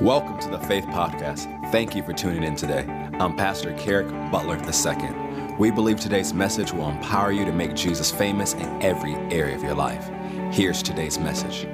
[0.00, 1.70] Welcome to the Faith Podcast.
[1.70, 2.82] Thank you for tuning in today.
[3.20, 5.54] I'm Pastor Kerrick Butler II.
[5.56, 9.62] We believe today's message will empower you to make Jesus famous in every area of
[9.62, 10.10] your life.
[10.52, 11.68] Here's today's message.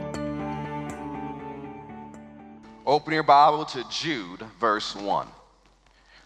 [2.85, 5.27] Open your Bible to Jude, verse 1.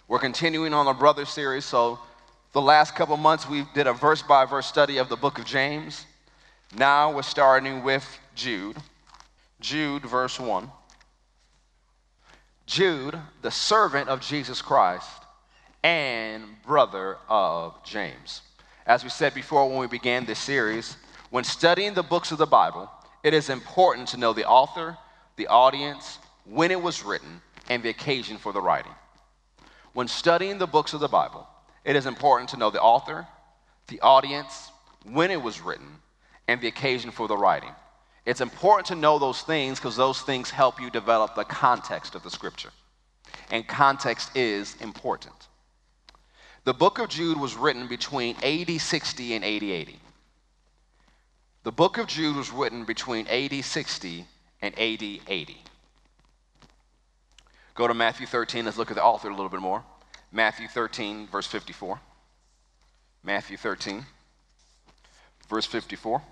[0.08, 2.00] We're continuing on the brother series, so
[2.52, 5.44] the last couple months we did a verse by verse study of the book of
[5.44, 6.06] James.
[6.76, 8.78] Now we're starting with Jude.
[9.60, 10.68] Jude, verse 1.
[12.66, 15.08] Jude, the servant of Jesus Christ
[15.82, 18.40] and brother of James.
[18.86, 20.96] As we said before when we began this series,
[21.30, 22.90] when studying the books of the Bible,
[23.22, 24.96] it is important to know the author,
[25.36, 28.92] the audience, when it was written, and the occasion for the writing.
[29.92, 31.46] When studying the books of the Bible,
[31.84, 33.26] it is important to know the author,
[33.88, 34.70] the audience,
[35.04, 35.98] when it was written,
[36.48, 37.70] and the occasion for the writing.
[38.26, 42.22] It's important to know those things because those things help you develop the context of
[42.22, 42.70] the scripture.
[43.50, 45.34] And context is important.
[46.64, 49.98] The book of Jude was written between AD 60 and AD 80.
[51.64, 54.26] The book of Jude was written between AD 60
[54.62, 55.56] and AD 80.
[57.74, 58.64] Go to Matthew 13.
[58.64, 59.82] Let's look at the author a little bit more.
[60.32, 62.00] Matthew 13, verse 54.
[63.22, 64.04] Matthew 13,
[65.48, 66.22] verse 54.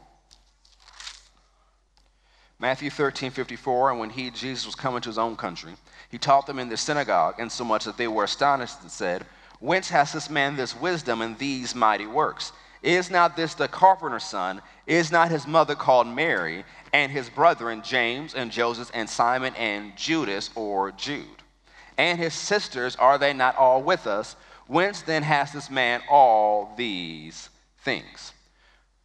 [2.63, 5.73] Matthew 13, 54, and when he, Jesus, was coming to his own country,
[6.13, 9.27] he taught them in the synagogue, insomuch that they were astonished and said,
[9.59, 12.53] Whence has this man this wisdom and these mighty works?
[12.81, 14.63] Is not this the carpenter's son?
[14.87, 19.97] Is not his mother called Mary, and his brethren James and Joseph and Simon and
[19.97, 21.43] Judas or Jude?
[21.99, 24.37] And his sisters, are they not all with us?
[24.69, 27.49] Whence then has this man all these
[27.81, 28.33] things?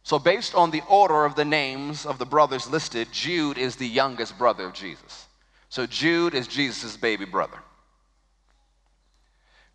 [0.08, 3.86] So, based on the order of the names of the brothers listed, Jude is the
[3.86, 5.26] youngest brother of Jesus.
[5.68, 7.58] So, Jude is Jesus' baby brother.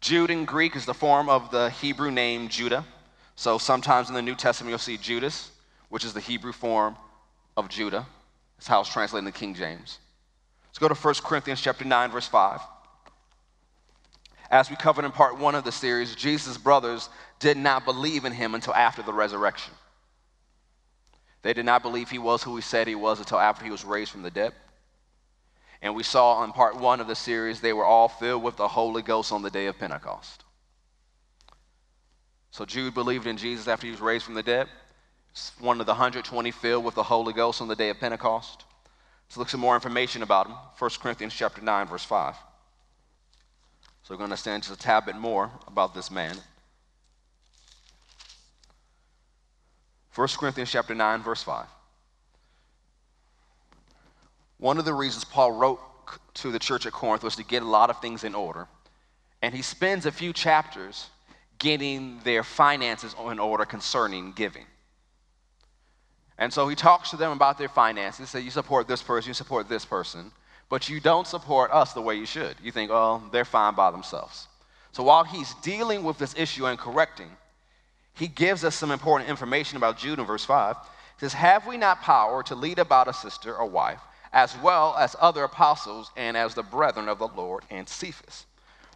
[0.02, 2.84] Jude in Greek is the form of the Hebrew name Judah.
[3.36, 5.52] So, sometimes in the New Testament, you'll see Judas,
[5.90, 6.96] which is the Hebrew form
[7.56, 8.08] of Judah.
[8.58, 10.00] That's how it's translated in the King James.
[10.66, 12.60] Let's go to 1 Corinthians chapter 9, verse 5.
[14.50, 18.34] As we covered in part one of the series, Jesus' brothers did not believe in
[18.34, 19.76] him until after the resurrection.
[21.44, 23.86] They did not believe he was who he said he was until after he was
[23.86, 24.54] raised from the dead.
[25.82, 28.70] And we saw on part one of the series, they were all filled with the
[28.70, 30.46] Holy Ghost on the day of Pentecost.
[32.52, 34.68] So Jude believed in Jesus after he was raised from the dead.
[35.60, 38.64] One of the 120 filled with the Holy Ghost on the day of Pentecost.
[39.28, 40.56] Let's look some more information about him.
[40.80, 42.36] 1 Corinthians chapter 9, verse 5.
[44.04, 46.38] So we're going to understand just a tad bit more about this man.
[50.16, 51.66] 1 Corinthians chapter 9, verse 5.
[54.60, 55.80] One of the reasons Paul wrote
[56.36, 58.68] to the church at Corinth was to get a lot of things in order.
[59.42, 61.10] And he spends a few chapters
[61.60, 64.66] getting their finances in order concerning giving.
[66.38, 68.30] And so he talks to them about their finances.
[68.30, 70.32] Say, you support this person, you support this person,
[70.70, 72.56] but you don't support us the way you should.
[72.62, 74.48] You think, oh, they're fine by themselves.
[74.92, 77.30] So while he's dealing with this issue and correcting,
[78.16, 80.76] he gives us some important information about Jude in verse 5.
[80.76, 84.02] He says, Have we not power to lead about a sister or wife,
[84.32, 88.46] as well as other apostles and as the brethren of the Lord and Cephas?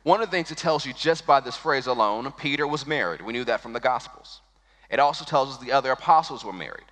[0.04, 3.22] One of the things it tells you just by this phrase alone, Peter was married.
[3.22, 4.42] We knew that from the Gospels.
[4.90, 6.86] It also tells us the other apostles were married.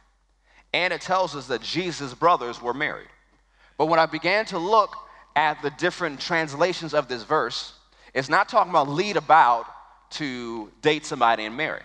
[0.74, 3.08] And it tells us that Jesus' brothers were married.
[3.78, 4.96] But when I began to look
[5.36, 7.74] at the different translations of this verse,
[8.14, 9.66] it's not talking about lead about
[10.12, 11.82] to date somebody and marry.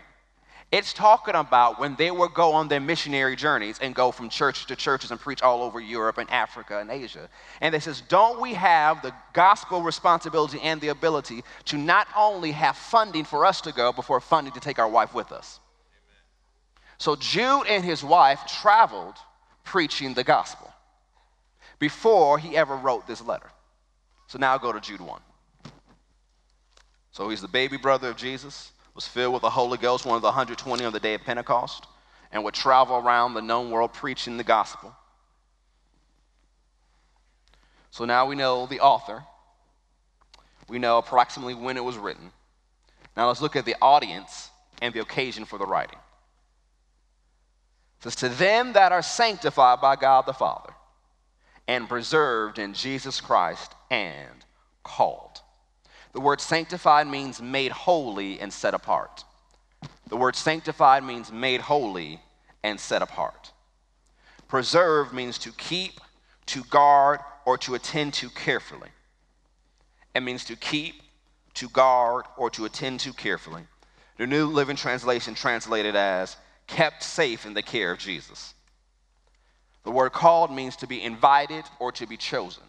[0.72, 4.66] It's talking about when they would go on their missionary journeys and go from church
[4.66, 7.28] to churches and preach all over Europe and Africa and Asia.
[7.60, 12.53] And they says, don't we have the gospel responsibility and the ability to not only
[12.53, 15.58] have funding for us to go, but for funding to take our wife with us?
[16.06, 16.22] Amen.
[16.98, 19.16] So Jude and his wife traveled
[19.64, 20.72] preaching the gospel
[21.81, 23.50] before he ever wrote this letter.
[24.28, 25.20] So now go to Jude 1.
[27.11, 30.22] So he's the baby brother of Jesus was filled with the Holy Ghost, one of
[30.22, 31.87] the 120 on the day of Pentecost,
[32.32, 34.94] and would travel around the known world preaching the gospel.
[37.90, 39.25] So now we know the author.
[40.69, 42.31] We know approximately when it was written.
[43.16, 44.50] Now let's look at the audience
[44.81, 45.98] and the occasion for the writing.
[47.98, 50.72] It says, To them that are sanctified by God the Father
[51.66, 54.44] and preserved in Jesus Christ and
[54.82, 55.30] called.
[56.12, 59.25] The word sanctified means made holy and set apart.
[60.09, 62.21] The word sanctified means made holy
[62.62, 63.53] and set apart.
[64.49, 66.01] Preserve means to keep,
[66.47, 68.89] to guard, or to attend to carefully.
[70.15, 70.97] It means to keep,
[71.55, 73.62] to guard, or to attend to carefully.
[74.17, 76.37] The New Living Translation translated as
[76.67, 78.55] kept safe in the care of Jesus.
[79.85, 82.65] The word called means to be invited or to be chosen.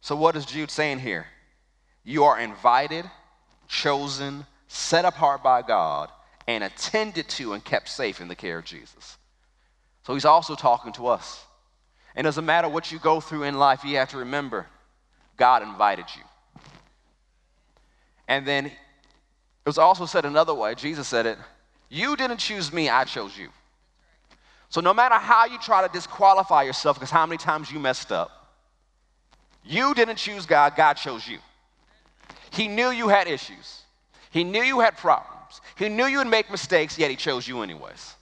[0.00, 1.26] So, what is Jude saying here?
[2.04, 3.10] You are invited,
[3.66, 6.10] chosen, set apart by God,
[6.46, 9.16] and attended to and kept safe in the care of Jesus.
[10.02, 11.44] So, he's also talking to us.
[12.14, 14.66] And it doesn't matter what you go through in life, you have to remember
[15.36, 16.22] God invited you.
[18.28, 18.72] And then it
[19.66, 21.38] was also said another way, Jesus said it,
[21.88, 23.48] you didn't choose me, I chose you.
[24.68, 28.12] So no matter how you try to disqualify yourself, because how many times you messed
[28.12, 28.30] up,
[29.64, 31.38] you didn't choose God, God chose you.
[32.54, 33.82] He knew you had issues.
[34.30, 35.60] He knew you had problems.
[35.76, 38.14] He knew you would make mistakes, yet he chose you anyways.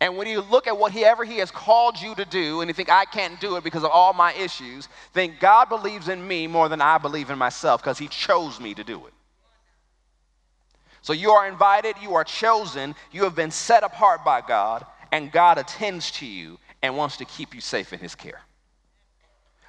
[0.00, 2.90] And when you look at whatever He has called you to do, and you think,
[2.90, 6.68] I can't do it because of all my issues, then God believes in me more
[6.68, 9.12] than I believe in myself because He chose me to do it.
[11.02, 15.32] So you are invited, you are chosen, you have been set apart by God, and
[15.32, 18.40] God attends to you and wants to keep you safe in His care.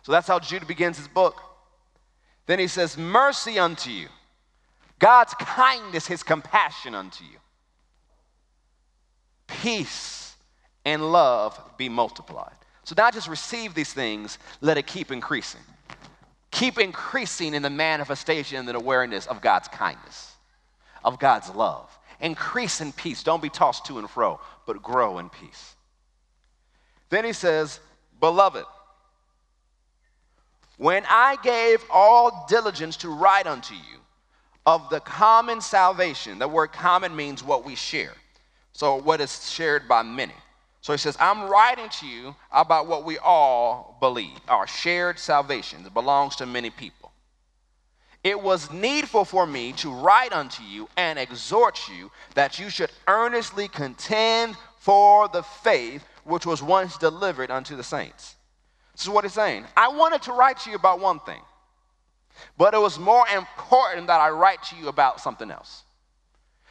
[0.04, 1.42] So that's how Jude begins his book.
[2.46, 4.08] Then he says, Mercy unto you,
[5.00, 7.38] God's kindness, His compassion unto you,
[9.48, 10.36] peace
[10.86, 12.56] and love be multiplied.
[12.84, 15.62] So, not just receive these things, let it keep increasing.
[16.50, 20.36] Keep increasing in the manifestation and the awareness of God's kindness,
[21.04, 21.90] of God's love.
[22.20, 23.24] Increase in peace.
[23.24, 25.76] Don't be tossed to and fro, but grow in peace.
[27.10, 27.80] Then he says,
[28.20, 28.66] Beloved,
[30.82, 34.00] when I gave all diligence to write unto you
[34.66, 38.14] of the common salvation, the word common means what we share.
[38.74, 40.34] So, what is shared by many.
[40.82, 44.40] So he says, I'm writing to you about what we all believe.
[44.48, 47.12] Our shared salvation that belongs to many people.
[48.24, 52.90] It was needful for me to write unto you and exhort you that you should
[53.08, 58.36] earnestly contend for the faith which was once delivered unto the saints.
[58.94, 59.66] This is what he's saying.
[59.76, 61.42] I wanted to write to you about one thing,
[62.58, 65.84] but it was more important that I write to you about something else.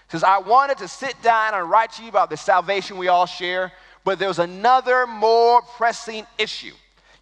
[0.07, 3.09] He says, I wanted to sit down and write to you about the salvation we
[3.09, 3.73] all share,
[4.05, 6.73] but there's another more pressing issue.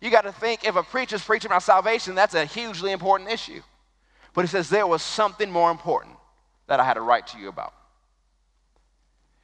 [0.00, 3.61] You got to think if a preacher's preaching about salvation, that's a hugely important issue.
[4.33, 6.15] But he says there was something more important
[6.69, 7.75] that I had to write to you about.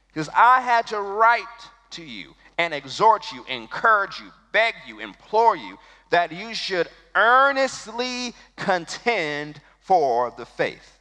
[0.07, 1.43] Because I had to write
[1.91, 5.77] to you and exhort you, encourage you, beg you, implore you
[6.11, 10.97] that you should earnestly contend for the faith.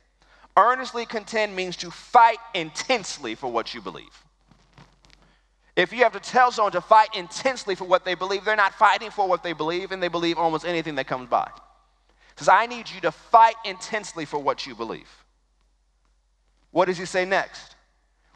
[0.56, 4.24] Earnestly contend means to fight intensely for what you believe.
[5.76, 8.74] If you have to tell someone to fight intensely for what they believe, they're not
[8.74, 11.48] fighting for what they believe, and they believe almost anything that comes by.
[12.34, 15.24] Says, I need you to fight intensely for what you believe.
[16.72, 17.76] What does he say next?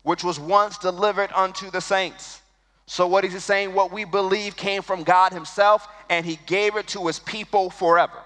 [0.05, 2.41] Which was once delivered unto the saints.
[2.91, 3.75] So, what is he saying?
[3.75, 8.17] What we believe came from God Himself, and He gave it to His people forever.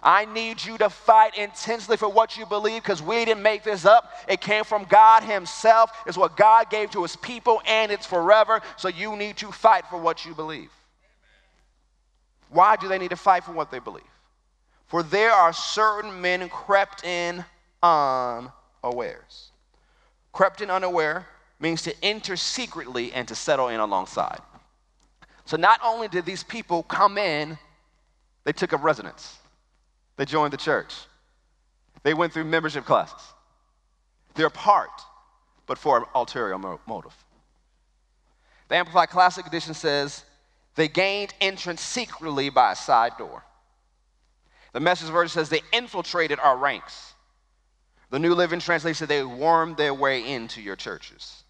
[0.00, 3.84] I need you to fight intensely for what you believe because we didn't make this
[3.84, 4.12] up.
[4.28, 5.90] It came from God Himself.
[6.06, 8.60] It's what God gave to His people, and it's forever.
[8.76, 10.70] So you need to fight for what you believe.
[12.50, 14.04] Why do they need to fight for what they believe?
[14.86, 17.44] For there are certain men crept in
[17.82, 19.50] unawares.
[20.32, 21.26] Crept in unaware
[21.60, 24.40] means to enter secretly and to settle in alongside.
[25.44, 27.58] So not only did these people come in,
[28.44, 29.38] they took up residence.
[30.16, 30.94] They joined the church.
[32.02, 33.20] They went through membership classes.
[34.34, 35.02] They're part,
[35.66, 37.14] but for an ulterior motive.
[38.68, 40.24] The Amplified Classic Edition says,
[40.74, 43.42] they gained entrance secretly by a side door.
[44.72, 47.14] The message version says they infiltrated our ranks.
[48.10, 51.42] The New Living Translation said they wormed their way into your churches.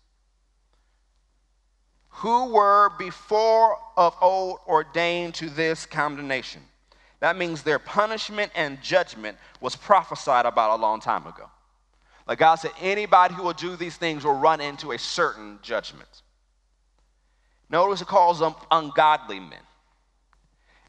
[2.18, 6.62] Who were before of old ordained to this condemnation
[7.20, 11.50] that means their punishment and judgment was prophesied about a long time ago.
[12.26, 16.08] Like God said, anybody who will do these things will run into a certain judgment.
[17.70, 19.58] Notice it calls them ungodly men.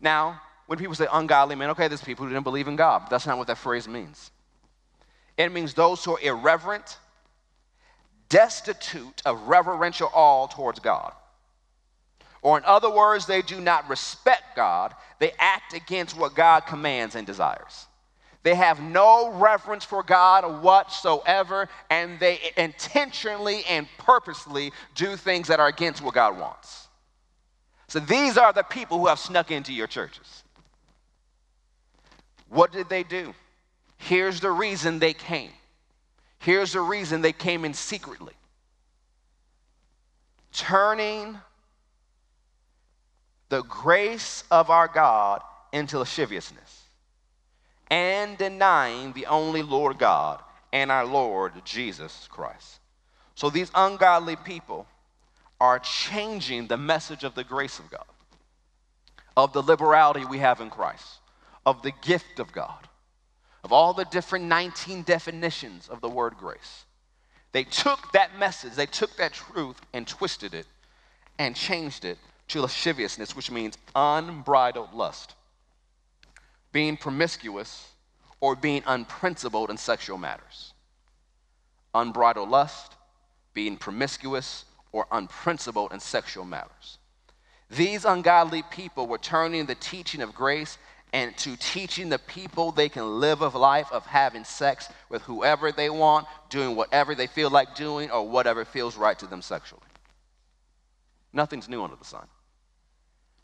[0.01, 3.03] Now, when people say ungodly men, okay, there's people who didn't believe in God.
[3.09, 4.31] That's not what that phrase means.
[5.37, 6.97] It means those who are irreverent,
[8.27, 11.13] destitute of reverential awe towards God.
[12.41, 17.15] Or, in other words, they do not respect God, they act against what God commands
[17.15, 17.87] and desires.
[18.43, 25.59] They have no reverence for God whatsoever, and they intentionally and purposely do things that
[25.59, 26.87] are against what God wants.
[27.89, 30.43] So, these are the people who have snuck into your churches.
[32.47, 33.33] What did they do?
[33.97, 35.51] Here's the reason they came.
[36.39, 38.33] Here's the reason they came in secretly.
[40.53, 41.37] Turning
[43.49, 45.41] the grace of our God
[45.73, 46.83] into lasciviousness
[47.89, 50.41] and denying the only Lord God
[50.71, 52.79] and our Lord Jesus Christ.
[53.35, 54.87] So these ungodly people
[55.59, 58.05] are changing the message of the grace of God,
[59.35, 61.19] of the liberality we have in Christ,
[61.65, 62.87] of the gift of God,
[63.63, 66.85] of all the different 19 definitions of the word grace.
[67.51, 70.67] They took that message, they took that truth and twisted it
[71.39, 75.35] and changed it to lasciviousness, which means unbridled lust,
[76.71, 77.89] being promiscuous
[78.41, 80.73] or being unprincipled in sexual matters.
[81.93, 82.95] Unbridled lust,
[83.53, 86.97] being promiscuous or unprincipled in sexual matters.
[87.69, 90.77] These ungodly people were turning the teaching of grace
[91.13, 95.71] and to teaching the people they can live a life of having sex with whoever
[95.71, 99.81] they want, doing whatever they feel like doing, or whatever feels right to them sexually.
[101.33, 102.27] Nothing's new under the sun.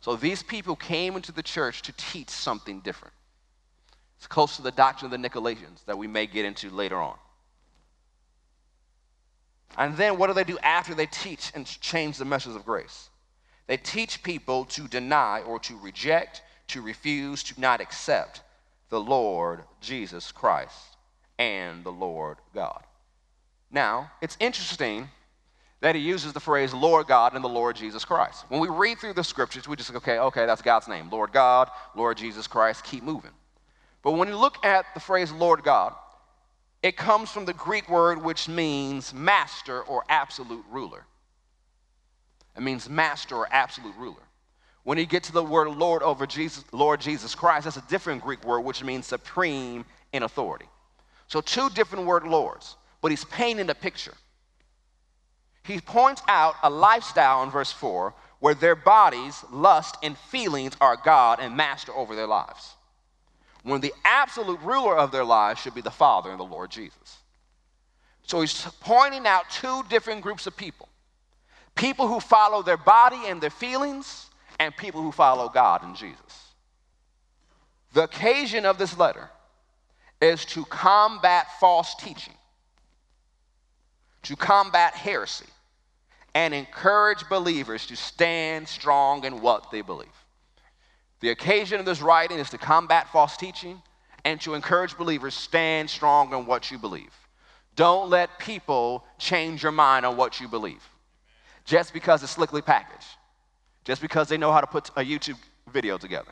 [0.06, 3.16] So these people came into the church to teach something different.
[4.20, 7.16] It's close to the doctrine of the Nicolaitans that we may get into later on.
[9.76, 13.10] And then what do they do after they teach and change the message of grace?
[13.66, 18.42] They teach people to deny or to reject, to refuse, to not accept
[18.90, 20.98] the Lord Jesus Christ
[21.40, 22.84] and the Lord God.
[23.72, 25.10] Now, it's interesting
[25.86, 28.46] that he uses the phrase Lord God and the Lord Jesus Christ.
[28.50, 31.12] When we read through the scriptures, we just okay, okay, that's God's name.
[31.12, 33.30] Lord God, Lord Jesus Christ, keep moving.
[34.02, 35.94] But when you look at the phrase Lord God,
[36.82, 41.06] it comes from the Greek word which means master or absolute ruler.
[42.58, 44.24] It means master or absolute ruler.
[44.86, 48.24] When you get to the word Lord over Jesus, Lord Jesus Christ, that's a different
[48.24, 50.66] Greek word which means supreme in authority.
[51.28, 54.16] So two different word lords, but he's painting a picture.
[55.66, 60.96] He points out a lifestyle in verse 4 where their bodies, lust, and feelings are
[60.96, 62.76] God and master over their lives
[63.66, 67.18] when the absolute ruler of their lives should be the Father and the Lord Jesus.
[68.28, 70.88] So he's pointing out two different groups of people
[71.74, 74.28] people who follow their body and their feelings,
[74.60, 76.54] and people who follow God and Jesus.
[77.92, 79.30] The occasion of this letter
[80.22, 82.36] is to combat false teaching,
[84.24, 85.48] to combat heresy,
[86.36, 90.10] and encourage believers to stand strong in what they believe.
[91.22, 93.82] The occasion of this writing is to combat false teaching
[94.26, 97.14] and to encourage believers stand strong in what you believe.
[97.76, 100.84] Don't let people change your mind on what you believe
[101.64, 103.08] just because it's slickly packaged,
[103.86, 105.38] just because they know how to put a YouTube
[105.72, 106.32] video together.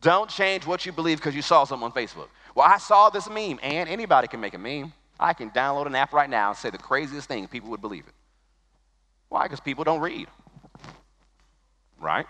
[0.00, 2.28] Don't change what you believe because you saw something on Facebook.
[2.54, 4.92] Well, I saw this meme, and anybody can make a meme.
[5.20, 8.06] I can download an app right now and say the craziest thing, people would believe
[8.08, 8.14] it.
[9.32, 9.44] Why?
[9.44, 10.28] Because people don't read.
[11.98, 12.26] Right?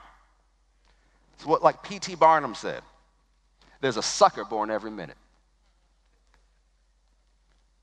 [1.35, 2.15] It's what, like P.T.
[2.15, 2.81] Barnum said
[3.81, 5.17] there's a sucker born every minute.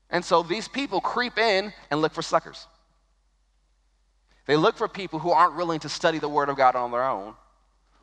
[0.08, 2.66] And so these people creep in and look for suckers.
[4.46, 7.04] They look for people who aren't willing to study the Word of God on their
[7.04, 7.34] own,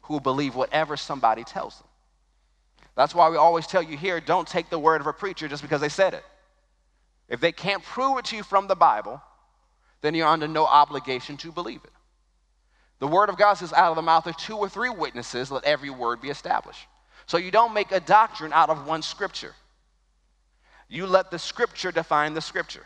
[0.03, 1.87] who will believe whatever somebody tells them.
[2.95, 5.63] That's why we always tell you here don't take the word of a preacher just
[5.63, 6.23] because they said it.
[7.27, 9.19] If they can't prove it to you from the Bible,
[10.01, 11.91] then you're under no obligation to believe it.
[12.99, 15.63] The word of God says, out of the mouth of two or three witnesses, let
[15.63, 16.87] every word be established.
[17.27, 19.53] So you don't make a doctrine out of one scripture.
[20.89, 22.85] You let the scripture define the scripture.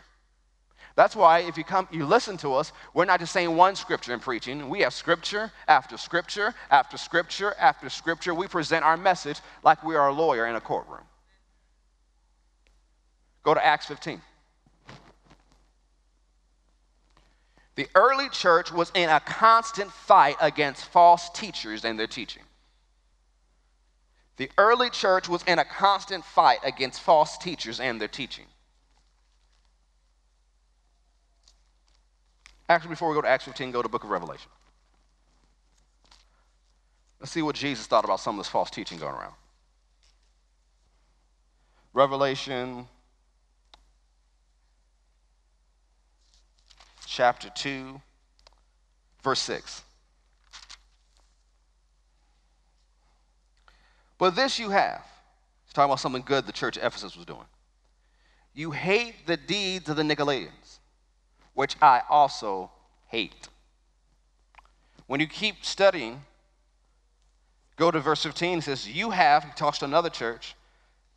[0.94, 4.12] That's why if you come, you listen to us, we're not just saying one scripture
[4.12, 4.68] in preaching.
[4.68, 8.34] We have scripture after scripture after scripture after scripture.
[8.34, 11.04] We present our message like we are a lawyer in a courtroom.
[13.42, 14.20] Go to Acts 15.
[17.74, 22.42] The early church was in a constant fight against false teachers and their teaching.
[24.36, 28.46] The early church was in a constant fight against false teachers and their teaching.
[32.68, 34.50] Actually, before we go to Acts 15, go to the book of Revelation.
[37.20, 39.34] Let's see what Jesus thought about some of this false teaching going around.
[41.92, 42.88] Revelation
[47.12, 48.00] chapter 2,
[49.22, 49.82] verse 6.
[54.18, 55.04] But this you have.
[55.64, 57.44] He's talking about something good the church of Ephesus was doing.
[58.54, 60.78] You hate the deeds of the Nicolaitans,
[61.54, 62.70] which I also
[63.08, 63.48] hate.
[65.06, 66.22] When you keep studying,
[67.76, 70.54] go to verse 15, it says, You have, he talks to another church,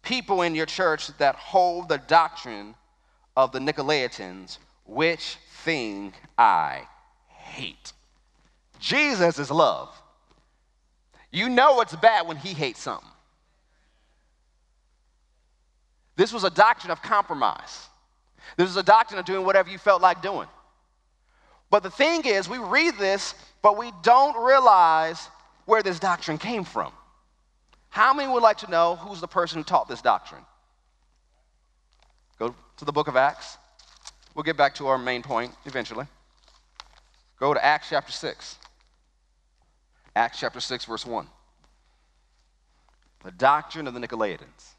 [0.02, 2.76] people in your church that hold the doctrine
[3.38, 6.88] of the Nicolaitans, which thing I
[7.28, 7.92] hate.
[8.80, 9.90] Jesus is love.
[11.32, 13.10] You know it's bad when he hates something.
[16.16, 17.88] This was a doctrine of compromise.
[18.56, 20.48] This was a doctrine of doing whatever you felt like doing.
[21.70, 25.28] But the thing is, we read this, but we don't realize
[25.66, 26.94] where this doctrine came from.
[27.90, 30.46] How many would like to know who's the person who taught this doctrine?
[32.38, 33.58] Go to the book of Acts.
[34.36, 36.06] We'll get back to our main point eventually.
[37.40, 38.58] Go to Acts chapter 6.
[40.16, 41.28] Acts chapter 6, verse 1.
[43.24, 44.74] The doctrine of the Nicolaitans.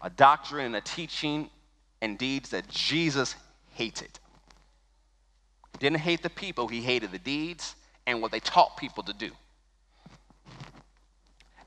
[0.00, 1.50] A doctrine and a teaching
[2.00, 3.34] and deeds that Jesus
[3.74, 4.18] hated.
[5.78, 7.76] Didn't hate the people, he hated the deeds
[8.06, 9.30] and what they taught people to do.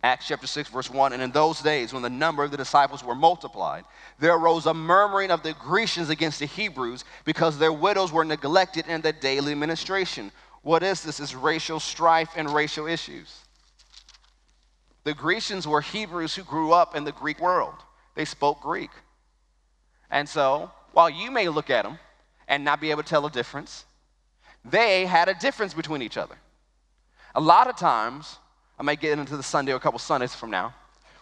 [0.04, 3.04] Acts chapter 6, verse 1 And in those days, when the number of the disciples
[3.04, 3.84] were multiplied,
[4.20, 8.88] there arose a murmuring of the Grecians against the Hebrews because their widows were neglected
[8.88, 10.32] in the daily ministration.
[10.64, 11.20] What is this?
[11.20, 13.42] Is racial strife and racial issues.
[15.04, 17.76] The Grecians were Hebrews who grew up in the Greek world,
[18.16, 18.92] they spoke Greek.
[20.10, 21.98] And so, while you may look at them
[22.48, 23.86] and not be able to tell a difference,
[24.66, 26.36] they had a difference between each other.
[27.34, 28.38] A lot of times,
[28.82, 30.74] I may get into the Sunday a couple Sundays from now.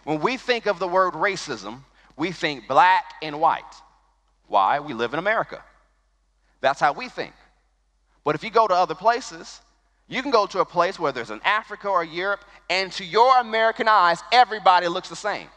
[0.04, 1.80] When we think of the word racism,
[2.16, 3.62] we think black and white.
[4.46, 4.80] Why?
[4.80, 5.62] We live in America.
[6.62, 7.34] That's how we think.
[8.24, 9.60] But if you go to other places,
[10.08, 13.38] you can go to a place where there's an Africa or Europe, and to your
[13.40, 15.48] American eyes, everybody looks the same.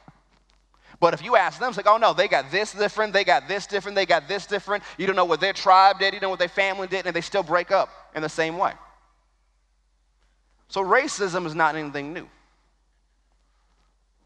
[1.00, 3.48] But if you ask them, it's like, oh no, they got this different, they got
[3.48, 4.83] this different, they got this different.
[4.98, 7.15] You don't know what their tribe did, you don't know what their family did, and
[7.15, 8.74] they still break up in the same way.
[10.74, 12.27] So racism is not anything new.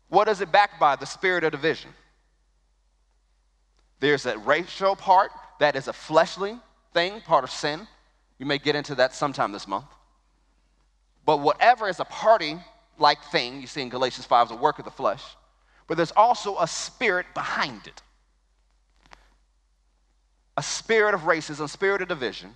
[0.07, 0.95] What is it backed by?
[0.95, 1.89] The spirit of division.
[3.99, 6.57] There's that racial part that is a fleshly
[6.93, 7.85] thing, part of sin.
[8.39, 9.87] You may get into that sometime this month.
[11.25, 12.55] But whatever is a party
[12.97, 15.23] like thing, you see in Galatians 5 is a work of the flesh,
[15.85, 18.01] but there's also a spirit behind it.
[20.55, 22.55] A spirit of racism, spirit of division.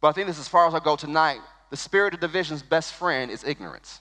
[0.00, 1.40] But I think this is as far as I go tonight
[1.74, 4.00] the spirit of division's best friend is ignorance.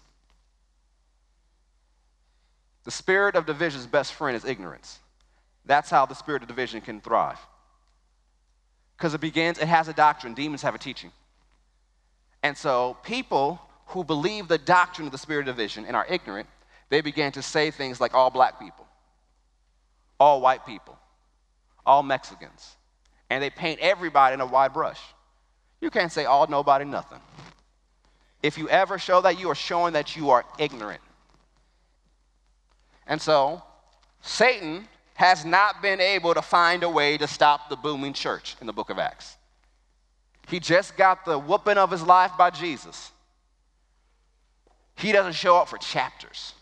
[2.84, 5.00] The spirit of division's best friend is ignorance.
[5.66, 7.40] That's how the spirit of division can thrive.
[8.96, 11.12] Because it begins, it has a doctrine, demons have a teaching.
[12.44, 16.48] And so people who believe the doctrine of the spirit of division and are ignorant,
[16.90, 18.86] they begin to say things like all black people,
[20.20, 20.96] all white people,
[21.88, 22.76] all Mexicans.
[23.32, 25.02] And they paint everybody in a wide brush.
[25.82, 27.20] You can't say all, nobody, nothing.
[28.44, 31.02] If you ever show that, you are showing that you are ignorant.
[33.08, 33.64] And so,
[34.22, 38.68] Satan has not been able to find a way to stop the booming church in
[38.68, 39.38] the book of Acts.
[40.50, 43.12] He just got the whooping of his life by Jesus.
[44.96, 46.54] He doesn't show up for chapters.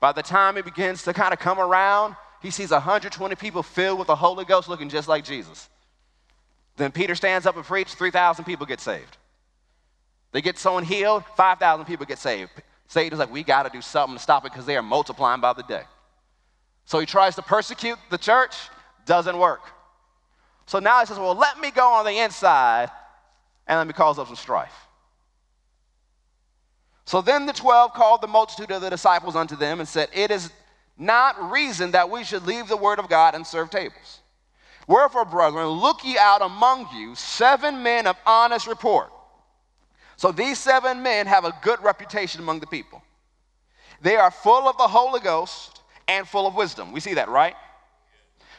[0.00, 3.98] By the time he begins to kind of come around, he sees 120 people filled
[3.98, 5.68] with the Holy Ghost looking just like Jesus.
[6.76, 9.16] Then Peter stands up and preaches, 3,000 people get saved.
[10.36, 12.50] They get someone healed, 5,000 people get saved.
[12.88, 15.54] Satan's like, we got to do something to stop it because they are multiplying by
[15.54, 15.84] the day.
[16.84, 18.54] So he tries to persecute the church,
[19.06, 19.62] doesn't work.
[20.66, 22.90] So now he says, well, let me go on the inside
[23.66, 24.74] and let me cause up some strife.
[27.06, 30.30] So then the 12 called the multitude of the disciples unto them and said, It
[30.30, 30.50] is
[30.98, 34.20] not reason that we should leave the word of God and serve tables.
[34.86, 39.10] Wherefore, brethren, look ye out among you seven men of honest report
[40.16, 43.02] so these seven men have a good reputation among the people.
[44.00, 46.92] They are full of the Holy Ghost and full of wisdom.
[46.92, 47.54] We see that, right?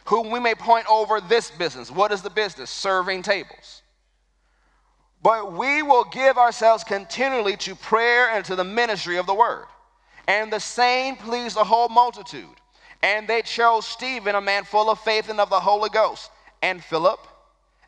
[0.06, 1.92] Whom we may point over this business.
[1.92, 2.70] What is the business?
[2.70, 3.82] Serving tables.
[5.24, 9.66] But we will give ourselves continually to prayer and to the ministry of the word.
[10.28, 12.46] And the same pleased the whole multitude.
[13.02, 16.84] And they chose Stephen, a man full of faith and of the Holy Ghost, and
[16.84, 17.20] Philip,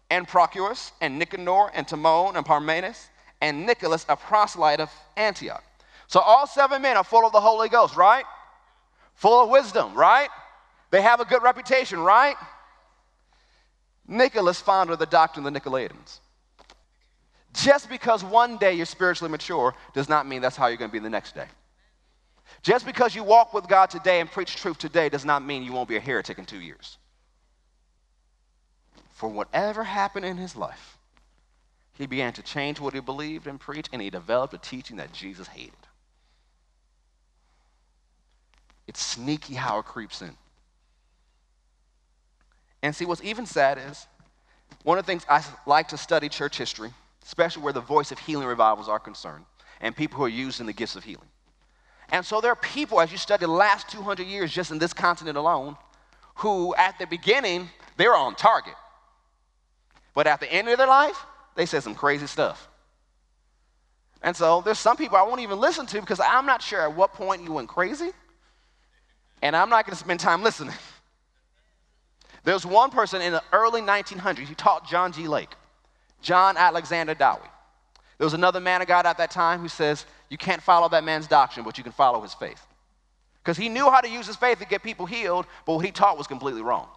[0.10, 3.10] and Prochorus, and Nicanor, and Timon, and Parmenas
[3.42, 5.64] and Nicholas, a proselyte of Antioch.
[6.08, 8.26] So all seven men are full of the Holy Ghost, right?
[9.16, 10.30] Full of wisdom, right?
[10.92, 12.36] They have a good reputation, right?
[14.08, 16.20] Nicholas founded the doctrine of the Nicolaitans.
[17.54, 20.94] Just because one day you're spiritually mature does not mean that's how you're going to
[20.94, 21.48] be the next day.
[22.62, 25.74] Just because you walk with God today and preach truth today does not mean you
[25.74, 26.98] won't be a heretic in two years.
[29.12, 30.99] For whatever happened in his life,
[32.00, 35.12] he began to change what he believed and preached, and he developed a teaching that
[35.12, 35.74] Jesus hated.
[38.88, 40.36] It's sneaky how it creeps in.
[42.82, 44.08] And see, what's even sad is
[44.84, 46.94] one of the things I like to study church history,
[47.26, 49.44] especially where the voice of healing revivals are concerned,
[49.82, 51.28] and people who are using the gifts of healing.
[52.14, 54.94] And so there are people, as you study the last 200 years just in this
[54.94, 55.76] continent alone,
[56.36, 58.74] who at the beginning, they were on target.
[60.14, 61.26] But at the end of their life,
[61.60, 62.70] they said some crazy stuff.
[64.22, 66.96] And so there's some people I won't even listen to because I'm not sure at
[66.96, 68.12] what point you went crazy.
[69.42, 70.74] And I'm not going to spend time listening.
[72.46, 75.28] There's one person in the early 1900s who taught John G.
[75.28, 75.50] Lake,
[76.22, 77.42] John Alexander Dowie.
[78.18, 81.04] There was another man of God at that time who says, You can't follow that
[81.04, 82.66] man's doctrine, but you can follow his faith.
[83.44, 85.92] Because he knew how to use his faith to get people healed, but what he
[85.92, 86.88] taught was completely wrong.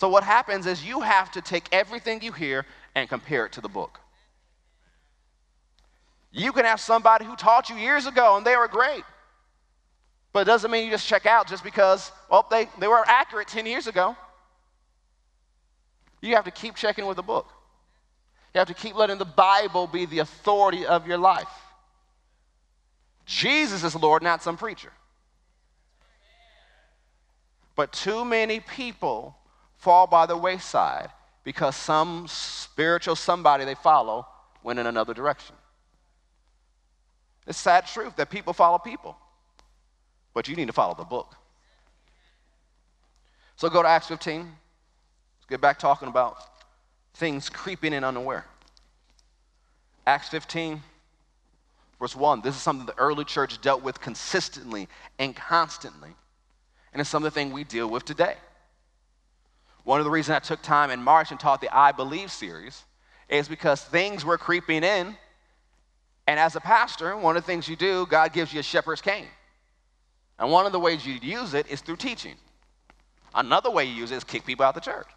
[0.00, 3.60] So, what happens is you have to take everything you hear and compare it to
[3.60, 4.00] the book.
[6.32, 9.04] You can have somebody who taught you years ago and they were great.
[10.32, 13.48] But it doesn't mean you just check out just because, well, they, they were accurate
[13.48, 14.16] 10 years ago.
[16.22, 17.50] You have to keep checking with the book.
[18.54, 21.52] You have to keep letting the Bible be the authority of your life.
[23.26, 24.92] Jesus is Lord, not some preacher.
[27.76, 29.36] But too many people
[29.80, 31.08] fall by the wayside
[31.42, 34.26] because some spiritual somebody they follow
[34.62, 35.56] went in another direction.
[37.46, 39.16] It's sad truth that people follow people,
[40.34, 41.34] but you need to follow the book.
[43.56, 44.40] So go to Acts 15.
[44.40, 44.50] Let's
[45.48, 46.36] get back talking about
[47.14, 48.44] things creeping in unaware.
[50.06, 50.82] Acts 15,
[51.98, 52.42] verse 1.
[52.42, 54.88] This is something the early church dealt with consistently
[55.18, 56.10] and constantly.
[56.92, 58.36] And it's something we deal with today.
[59.84, 62.84] One of the reasons I took time in March and taught the I Believe series
[63.28, 65.16] is because things were creeping in
[66.30, 69.00] and as a pastor, one of the things you do, God gives you a shepherd's
[69.00, 69.26] cane.
[70.38, 72.36] And one of the ways you use it is through teaching.
[73.34, 75.08] Another way you use it is kick people out of the church.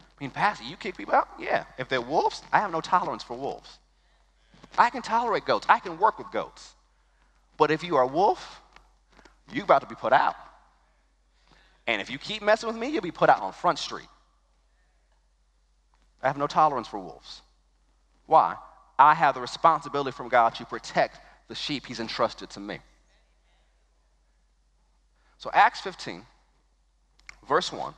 [0.00, 1.28] I mean, Pastor, you kick people out?
[1.36, 1.64] Yeah.
[1.78, 3.78] If they're wolves, I have no tolerance for wolves.
[4.78, 5.66] I can tolerate goats.
[5.68, 6.74] I can work with goats.
[7.56, 8.60] But if you are a wolf,
[9.52, 10.36] you're about to be put out.
[11.86, 14.08] And if you keep messing with me, you'll be put out on Front Street.
[16.22, 17.42] I have no tolerance for wolves.
[18.26, 18.56] Why?
[18.98, 22.78] I have the responsibility from God to protect the sheep he's entrusted to me.
[25.36, 26.24] So, Acts 15,
[27.46, 27.92] verse 1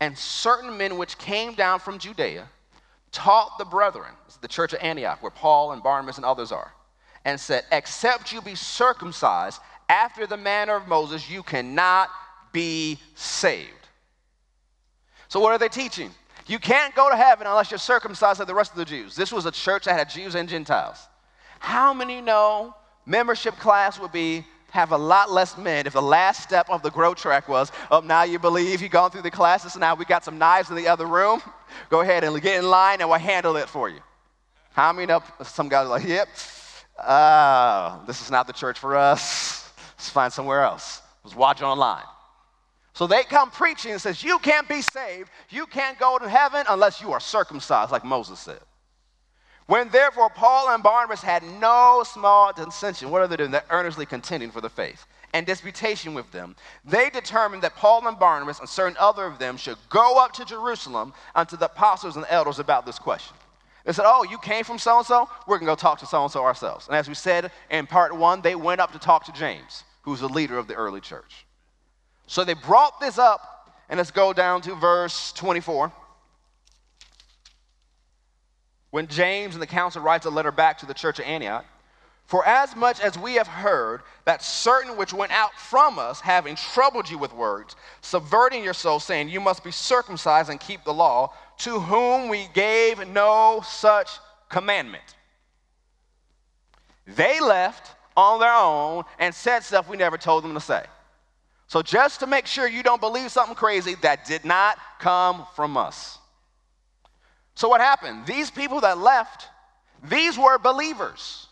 [0.00, 2.48] And certain men which came down from Judea
[3.12, 6.50] taught the brethren, this is the church of Antioch, where Paul and Barnabas and others
[6.50, 6.72] are,
[7.24, 12.08] and said, Except you be circumcised after the manner of Moses, you cannot
[12.52, 13.70] be saved.
[15.28, 16.10] So, what are they teaching?
[16.46, 19.14] You can't go to heaven unless you're circumcised like the rest of the Jews.
[19.14, 20.98] This was a church that had Jews and Gentiles.
[21.60, 22.74] How many know
[23.06, 26.90] membership class would be have a lot less men if the last step of the
[26.90, 30.04] growth track was, oh, now you believe you've gone through the classes, and now we
[30.04, 31.42] got some knives in the other room.
[31.90, 34.00] Go ahead and get in line and we'll handle it for you.
[34.72, 36.28] How many know some guys are like, yep,
[36.98, 39.61] uh, this is not the church for us.
[40.02, 41.00] Let's find somewhere else.
[41.22, 42.02] Let's watch online.
[42.92, 45.30] So they come preaching and says, You can't be saved.
[45.48, 48.58] You can't go to heaven unless you are circumcised, like Moses said.
[49.66, 53.52] When therefore Paul and Barnabas had no small dissension, what are they doing?
[53.52, 56.56] They're earnestly contending for the faith and disputation with them.
[56.84, 60.44] They determined that Paul and Barnabas and certain other of them should go up to
[60.44, 63.36] Jerusalem unto the apostles and the elders about this question.
[63.84, 65.28] They said, Oh, you came from so and so?
[65.46, 66.88] We're going to go talk to so and so ourselves.
[66.88, 70.20] And as we said in part one, they went up to talk to James, who's
[70.20, 71.46] the leader of the early church.
[72.26, 75.92] So they brought this up, and let's go down to verse 24.
[78.90, 81.64] When James and the council writes a letter back to the church of Antioch,
[82.26, 86.56] for as much as we have heard that certain which went out from us, having
[86.56, 90.94] troubled you with words, subverting your soul, saying, You must be circumcised and keep the
[90.94, 94.08] law, to whom we gave no such
[94.48, 95.04] commandment.
[97.06, 100.84] They left on their own and said stuff we never told them to say.
[101.66, 105.76] So, just to make sure you don't believe something crazy, that did not come from
[105.76, 106.18] us.
[107.54, 108.26] So, what happened?
[108.26, 109.48] These people that left,
[110.02, 111.46] these were believers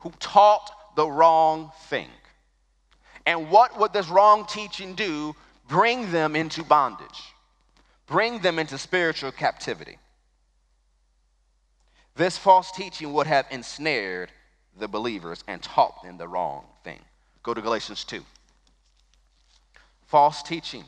[0.00, 2.08] who taught the wrong thing.
[3.24, 5.34] And what would this wrong teaching do?
[5.68, 7.22] Bring them into bondage,
[8.06, 9.98] bring them into spiritual captivity.
[12.14, 14.30] This false teaching would have ensnared
[14.78, 17.00] the believers and taught them the wrong thing.
[17.42, 18.22] Go to Galatians 2
[20.06, 20.84] false teaching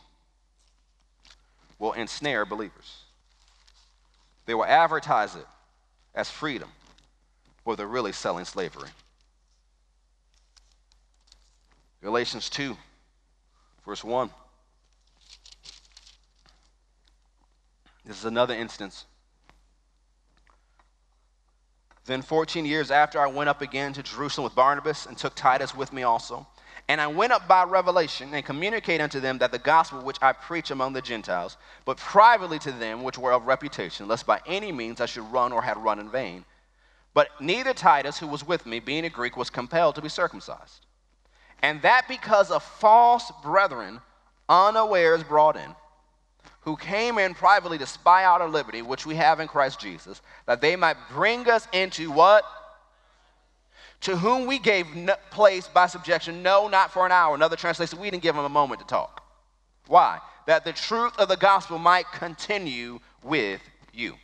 [1.79, 3.05] will ensnare believers.
[4.47, 5.47] They will advertise it
[6.15, 6.71] as freedom,
[7.65, 8.89] or they're really selling slavery.
[12.03, 12.77] Galatians 2,
[13.85, 14.31] verse 1.
[18.05, 19.05] This is another instance.
[22.09, 25.75] Then, 14 years after, I went up again to Jerusalem with Barnabas and took Titus
[25.75, 26.47] with me also.
[26.89, 30.33] And I went up by revelation and communicated unto them that the gospel which I
[30.33, 34.73] preach among the Gentiles, but privately to them which were of reputation, lest by any
[34.73, 36.47] means I should run or had run in vain.
[37.13, 40.87] But neither Titus, who was with me, being a Greek, was compelled to be circumcised.
[41.61, 44.01] And that because of false brethren,
[44.49, 45.75] unawares brought in
[46.69, 50.21] who came in privately to spy out our liberty, which we have in Christ Jesus,
[50.45, 52.45] that they might bring us into what?
[54.03, 54.87] To whom we gave
[55.31, 57.35] place by subjection, no, not for an hour.
[57.35, 59.25] Another translation, we didn't give them a moment to talk.
[59.87, 60.19] Why?
[60.47, 63.63] That the truth of the gospel might continue with
[63.95, 64.17] you.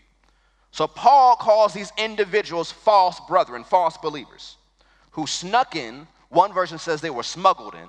[0.71, 4.59] So Paul calls these individuals false brethren, false believers,
[5.13, 6.07] who snuck in.
[6.29, 7.89] One version says they were smuggled in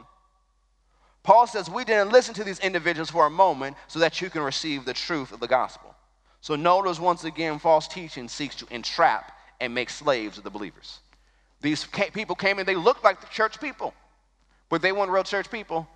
[1.26, 4.44] Paul says, We didn't listen to these individuals for a moment so that you can
[4.44, 5.94] receive the truth of the gospel.
[6.40, 11.00] So notice once again, false teaching seeks to entrap and make slaves of the believers.
[11.62, 13.96] These people came in, they looked like the church people,
[14.70, 15.88] but they weren't real church people,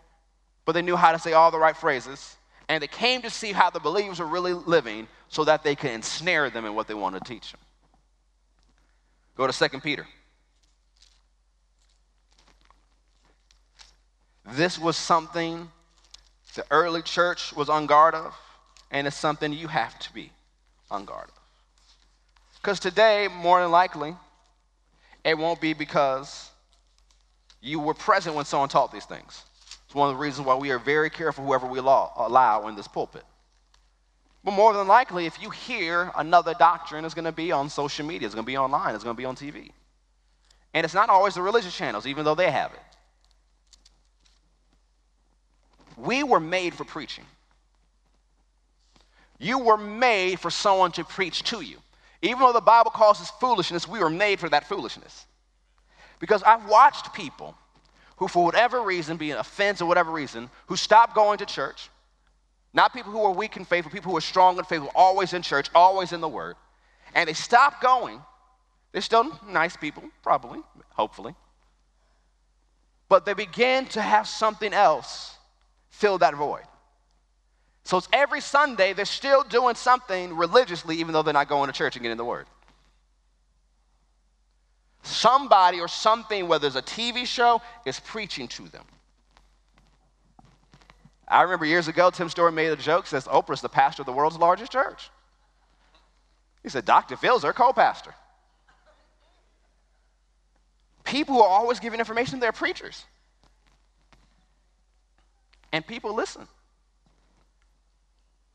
[0.65, 2.36] but they knew how to say all the right phrases.
[2.68, 5.92] And they came to see how the believers were really living so that they could
[5.92, 7.62] ensnare them in what they wanted to teach them.
[9.36, 10.08] Go to 2 Peter.
[14.52, 15.70] This was something
[16.56, 18.36] the early church was on guard of,
[18.92, 20.32] and it's something you have to be
[20.90, 21.40] on guard of.
[22.62, 24.16] Because today, more than likely,
[25.24, 26.50] it won't be because
[27.62, 29.44] you were present when someone taught these things.
[29.86, 32.88] It's one of the reasons why we are very careful whoever we allow in this
[32.88, 33.24] pulpit.
[34.44, 38.06] But more than likely, if you hear another doctrine, it's going to be on social
[38.06, 39.72] media, it's going to be online, it's going to be on TV.
[40.74, 42.80] And it's not always the religious channels, even though they have it.
[46.00, 47.26] We were made for preaching.
[49.38, 51.78] You were made for someone to preach to you.
[52.22, 55.26] Even though the Bible calls us foolishness, we were made for that foolishness.
[56.20, 57.56] Because I've watched people
[58.18, 61.90] who, for whatever reason, be an offense or whatever reason, who stopped going to church.
[62.74, 64.88] Not people who are weak in faith, but people who are strong in faith, who
[64.88, 66.56] are always in church, always in the Word.
[67.16, 68.22] And they stopped going.
[68.92, 70.60] They're still nice people, probably,
[70.92, 71.34] hopefully.
[73.08, 75.38] But they began to have something else
[76.00, 76.64] fill that void.
[77.84, 81.74] So it's every Sunday they're still doing something religiously, even though they're not going to
[81.74, 82.48] church and getting the word.
[85.04, 88.84] Somebody or something, whether it's a TV show, is preaching to them.
[91.28, 94.14] I remember years ago, Tim Story made a joke, says Oprah's the pastor of the
[94.14, 95.10] world's largest church.
[96.64, 97.18] He said, Dr.
[97.18, 98.14] Phil's her co-pastor.
[101.04, 103.06] People who are always giving information, they're preachers
[105.71, 106.47] and people listen.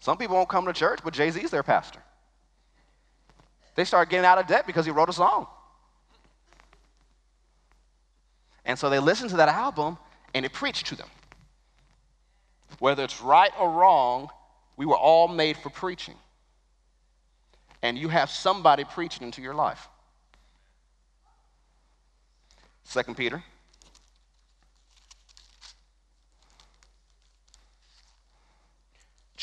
[0.01, 2.01] Some people won't come to church, but Jay Z's their pastor.
[3.75, 5.47] They start getting out of debt because he wrote a song.
[8.65, 9.99] And so they listen to that album
[10.35, 11.09] and it preached to them.
[12.79, 14.29] Whether it's right or wrong,
[14.77, 16.15] we were all made for preaching.
[17.83, 19.89] And you have somebody preaching into your life.
[22.85, 23.43] Second Peter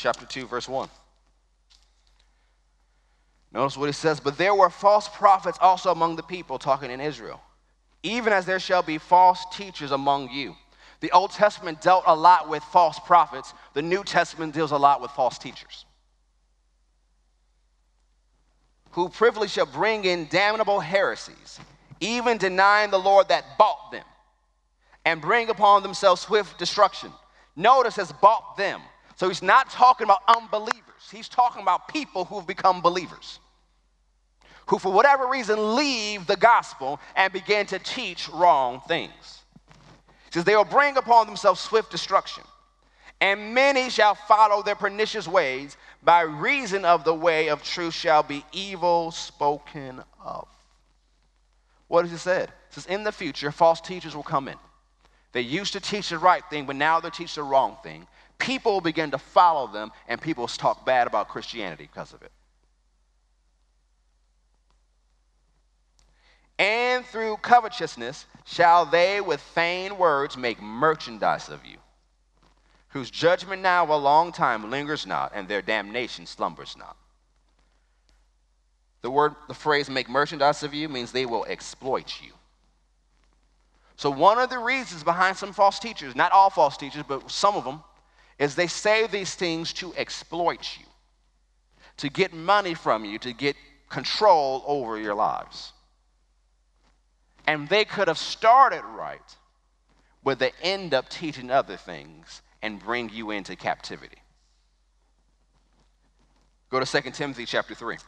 [0.02, 0.88] chapter 2, verse 1.
[3.52, 7.00] Notice what he says, but there were false prophets also among the people, talking in
[7.00, 7.40] Israel,
[8.02, 10.56] even as there shall be false teachers among you.
[11.00, 15.00] The Old Testament dealt a lot with false prophets, the New Testament deals a lot
[15.00, 15.84] with false teachers.
[18.92, 21.60] Who privily shall bring in damnable heresies,
[22.00, 24.04] even denying the Lord that bought them,
[25.04, 27.12] and bring upon themselves swift destruction.
[27.54, 28.80] Notice has bought them.
[29.22, 33.38] So he's not talking about unbelievers, he's talking about people who've become believers,
[34.66, 39.44] who for whatever reason leave the gospel and begin to teach wrong things.
[40.24, 42.42] He says, They will bring upon themselves swift destruction,
[43.20, 45.76] and many shall follow their pernicious ways.
[46.02, 50.48] By reason of the way of truth shall be evil spoken of.
[51.86, 52.48] What has he said?
[52.70, 54.56] He says, In the future, false teachers will come in.
[55.32, 58.06] They used to teach the right thing, but now they teach the wrong thing
[58.42, 62.32] people begin to follow them and people talk bad about Christianity because of it.
[66.58, 71.78] And through covetousness shall they with vain words make merchandise of you,
[72.88, 76.96] whose judgment now a long time lingers not, and their damnation slumbers not.
[79.02, 82.32] The word, the phrase make merchandise of you means they will exploit you.
[83.96, 87.54] So, one of the reasons behind some false teachers, not all false teachers, but some
[87.54, 87.82] of them,
[88.38, 90.86] is they say these things to exploit you,
[91.98, 93.56] to get money from you, to get
[93.88, 95.72] control over your lives.
[97.46, 99.36] And they could have started right,
[100.24, 104.18] but they end up teaching other things and bring you into captivity.
[106.70, 107.98] Go to 2 Timothy chapter 3.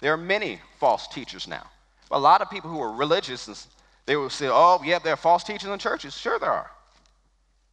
[0.00, 1.66] There are many false teachers now.
[2.10, 3.66] A lot of people who are religious,
[4.04, 6.16] they will say, oh, yeah, there are false teachers in churches.
[6.16, 6.70] Sure, there are.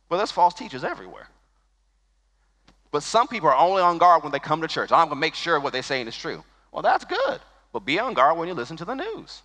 [0.10, 1.28] But there's false teachers everywhere.
[2.92, 4.92] But some people are only on guard when they come to church.
[4.92, 6.44] I'm going to make sure what they're saying is true.
[6.72, 7.40] Well, that's good.
[7.72, 9.42] But be on guard when you listen to the news.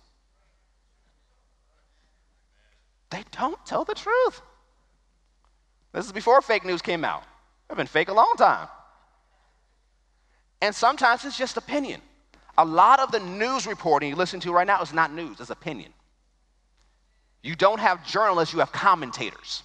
[3.09, 4.41] They don't tell the truth.
[5.93, 7.23] This is before fake news came out.
[7.67, 8.67] They've been fake a long time.
[10.61, 12.01] And sometimes it's just opinion.
[12.59, 15.49] A lot of the news reporting you listen to right now is not news, it's
[15.49, 15.93] opinion.
[17.41, 19.63] You don't have journalists, you have commentators.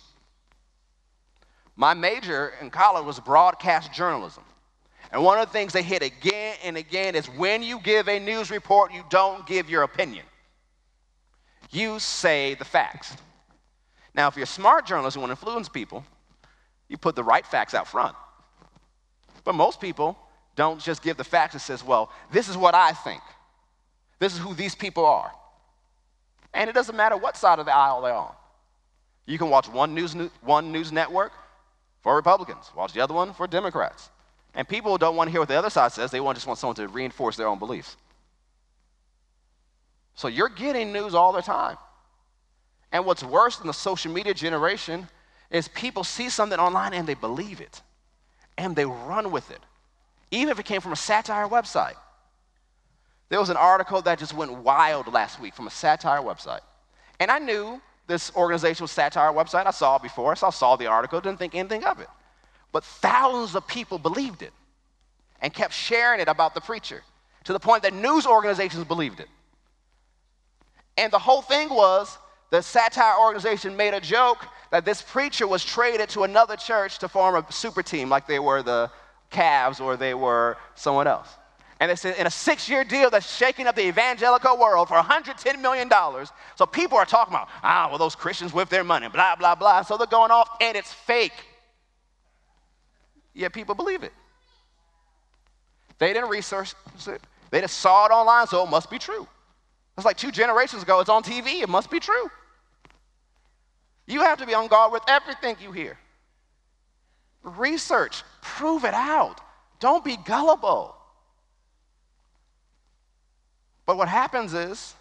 [1.75, 4.45] My major in college was broadcast journalism.
[5.11, 8.21] And one of the things they hit again and again is when you give a
[8.21, 10.25] news report, you don't give your opinion.
[11.73, 13.17] You say the facts.
[14.15, 16.05] Now, if you're a smart journalist and want to influence people,
[16.89, 18.15] you put the right facts out front.
[19.43, 20.17] But most people
[20.57, 23.23] don't just give the facts and says, well, this is what I think.
[24.19, 25.33] This is who these people are.
[26.53, 28.33] And it doesn't matter what side of the aisle they're on.
[29.27, 31.33] You can watch one news, one news network
[32.03, 34.11] for Republicans, watch the other one for Democrats.
[34.55, 36.59] And people don't want to hear what the other side says, they want, just want
[36.59, 37.97] someone to reinforce their own beliefs.
[40.15, 41.77] So you're getting news all the time.
[42.93, 45.09] And what's worse than the social media generation
[45.51, 47.83] is people see something online and they believe it
[48.57, 49.61] and they run with it
[50.31, 51.95] even if it came from a satire website.
[53.29, 56.61] There was an article that just went wild last week from a satire website.
[57.21, 59.67] And I knew this organization was satire website.
[59.67, 62.09] I saw it before, so I saw the article, didn't think anything of it.
[62.73, 64.53] But thousands of people believed it
[65.41, 67.03] and kept sharing it about the preacher
[67.45, 69.29] to the point that news organizations believed it.
[70.97, 72.19] And the whole thing was
[72.51, 77.09] the satire organization made a joke that this preacher was traded to another church to
[77.09, 78.91] form a super team like they were the
[79.35, 81.29] Cavs or they were someone else.
[81.81, 84.97] And they said in a six year deal that's shaking up the evangelical world for
[84.97, 85.91] $110 million.
[86.55, 89.83] So people are talking about, ah, well, those Christians with their money, blah, blah, blah.
[89.83, 91.35] So they're going off, and it's fake.
[93.35, 94.13] Yet people believe it.
[95.99, 96.75] They didn't research
[97.07, 97.21] it,
[97.51, 99.27] they just saw it online, so it must be true.
[99.97, 102.31] It's like two generations ago, it's on TV, it must be true.
[104.07, 105.99] You have to be on guard with everything you hear.
[107.45, 109.41] Research, prove it out.
[109.79, 110.97] Don't be gullible.
[113.87, 114.95] But what happens is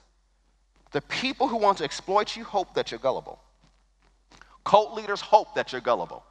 [0.92, 3.40] the people who want to exploit you hope that you're gullible.
[4.66, 6.24] Cult leaders hope that you're gullible.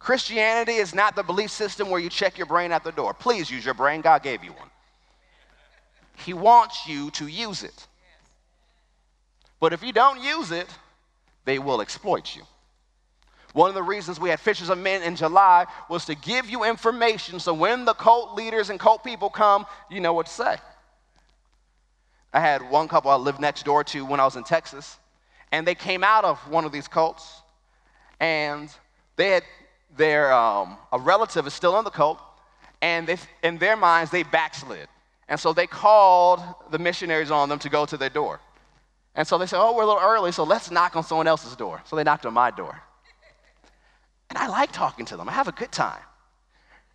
[0.00, 3.14] Christianity is not the belief system where you check your brain at the door.
[3.14, 4.70] Please use your brain, God gave you one.
[6.16, 7.86] He wants you to use it.
[9.60, 10.68] But if you don't use it,
[11.44, 12.42] they will exploit you.
[13.52, 16.64] One of the reasons we had Fishers of Men in July was to give you
[16.64, 20.56] information so when the cult leaders and cult people come, you know what to say.
[22.32, 24.98] I had one couple I lived next door to when I was in Texas,
[25.50, 27.42] and they came out of one of these cults,
[28.20, 28.72] and
[29.16, 29.42] they had
[29.96, 32.20] their um, a relative is still in the cult,
[32.80, 34.86] and they, in their minds they backslid,
[35.28, 38.38] and so they called the missionaries on them to go to their door,
[39.16, 41.56] and so they said, "Oh, we're a little early, so let's knock on someone else's
[41.56, 42.80] door." So they knocked on my door.
[44.30, 45.28] And I like talking to them.
[45.28, 46.00] I have a good time.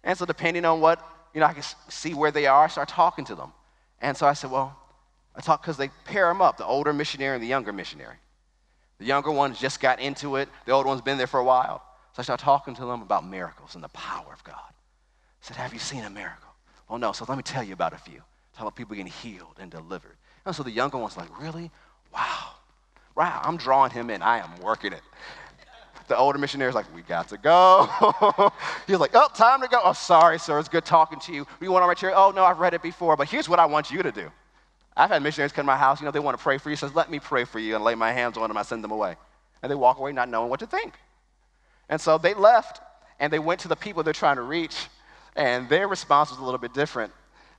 [0.04, 2.88] And so depending on what, you know, I can see where they are, I start
[2.88, 3.52] talking to them.
[4.02, 4.76] And so I said, well,
[5.36, 8.16] I talk because they pair them up, the older missionary and the younger missionary.
[9.00, 10.48] The younger one just got into it.
[10.66, 11.84] The older one's been there for a while.
[12.14, 14.56] So I start talking to them about miracles and the power of God.
[14.56, 16.50] I said, have you seen a miracle?
[16.88, 17.12] Well, no.
[17.12, 18.22] So let me tell you about a few.
[18.54, 20.16] Talk about people getting healed and delivered.
[20.46, 21.70] And so the younger one's like, really?
[22.14, 22.52] Wow.
[23.16, 23.42] Wow.
[23.44, 24.22] I'm drawing him in.
[24.22, 25.02] I am working it
[26.08, 28.52] the older missionary's like, we got to go.
[28.88, 29.80] He's like, oh, time to go.
[29.84, 30.60] Oh, sorry, sir.
[30.60, 31.48] It's good talking to you.
[31.60, 32.14] We want to write here.
[32.16, 34.32] Oh, no, I've read it before, but here's what I want you to do.
[34.98, 36.00] I've had missionaries come to my house.
[36.00, 36.76] You know, they want to pray for you.
[36.76, 38.58] He says, let me pray for you and lay my hands on them.
[38.58, 39.16] I send them away.
[39.62, 40.94] And they walk away not knowing what to think.
[41.90, 42.82] And so they left
[43.20, 44.88] and they went to the people they're trying to reach,
[45.36, 47.14] and their response was a little bit different.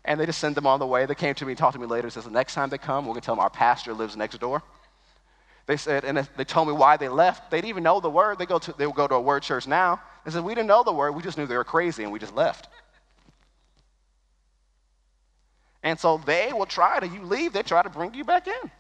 [0.04, 1.06] And they just sent them on the way.
[1.06, 2.78] They came to me and talked to me later and says, the next time they
[2.78, 4.62] come, we're going to tell them our pastor lives next door.
[5.66, 7.50] They said, and they told me why they left.
[7.50, 8.38] They didn't even know the word.
[8.38, 10.00] They, go to, they would go to a word church now.
[10.24, 11.12] They said, We didn't know the word.
[11.12, 12.68] We just knew they were crazy and we just left.
[15.82, 18.70] And so they will try to, you leave, they try to bring you back in.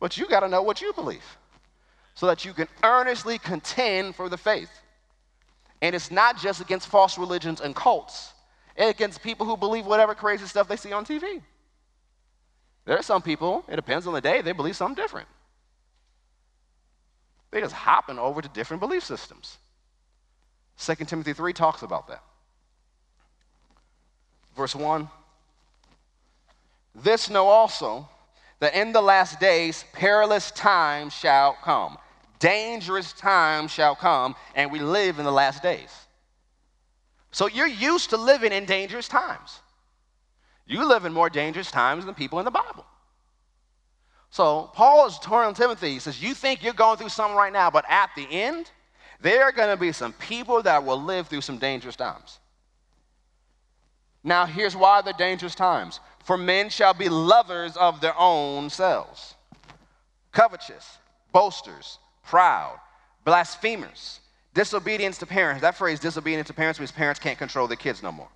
[0.00, 1.24] But you got to know what you believe
[2.14, 4.70] so that you can earnestly contend for the faith.
[5.80, 8.32] And it's not just against false religions and cults,
[8.76, 11.40] it's against people who believe whatever crazy stuff they see on TV.
[12.84, 15.28] There are some people, it depends on the day, they believe something different.
[17.50, 19.58] They just hopping over to different belief systems.
[20.78, 22.22] 2 Timothy 3 talks about that.
[24.56, 25.08] Verse 1
[26.94, 28.08] This know also
[28.60, 31.96] that in the last days perilous times shall come.
[32.38, 35.90] Dangerous times shall come, and we live in the last days.
[37.30, 39.60] So you're used to living in dangerous times.
[40.66, 42.84] You live in more dangerous times than people in the Bible.
[44.30, 47.70] So Paul is telling Timothy, he says, You think you're going through something right now,
[47.70, 48.70] but at the end,
[49.20, 52.38] there are going to be some people that will live through some dangerous times.
[54.22, 56.00] Now, here's why the dangerous times.
[56.24, 59.34] For men shall be lovers of their own selves,
[60.32, 60.98] covetous,
[61.32, 62.78] boasters, proud,
[63.24, 64.20] blasphemers,
[64.52, 65.62] disobedience to parents.
[65.62, 68.28] That phrase, disobedience to parents, means parents can't control their kids no more.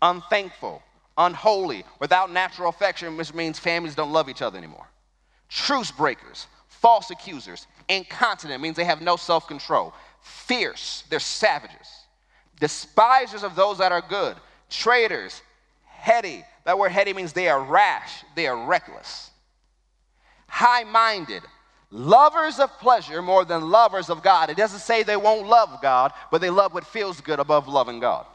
[0.00, 0.82] Unthankful,
[1.18, 4.86] unholy, without natural affection, which means families don't love each other anymore.
[5.48, 9.92] Truce breakers, false accusers, incontinent means they have no self control.
[10.22, 11.88] Fierce, they're savages.
[12.60, 14.36] Despisers of those that are good.
[14.70, 15.42] Traitors,
[15.84, 16.44] heady.
[16.64, 19.30] That word heady means they are rash, they are reckless.
[20.46, 21.42] High minded,
[21.90, 24.50] lovers of pleasure more than lovers of God.
[24.50, 28.00] It doesn't say they won't love God, but they love what feels good above loving
[28.00, 28.26] God.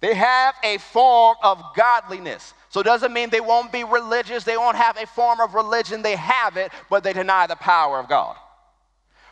[0.00, 2.54] They have a form of godliness.
[2.70, 6.02] So it doesn't mean they won't be religious, they won't have a form of religion.
[6.02, 8.36] They have it, but they deny the power of God.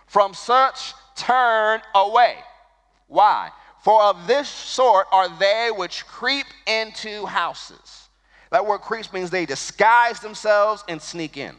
[0.07, 2.37] From such turn away.
[3.09, 3.51] Why?
[3.83, 8.09] For of this sort are they which creep into houses.
[8.51, 11.55] That word creeps means they disguise themselves and sneak in.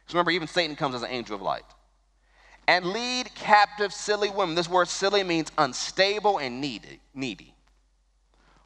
[0.00, 1.64] Because remember, even Satan comes as an angel of light.
[2.66, 4.54] And lead captive silly women.
[4.54, 7.00] This word silly means unstable and needy.
[7.14, 7.51] needy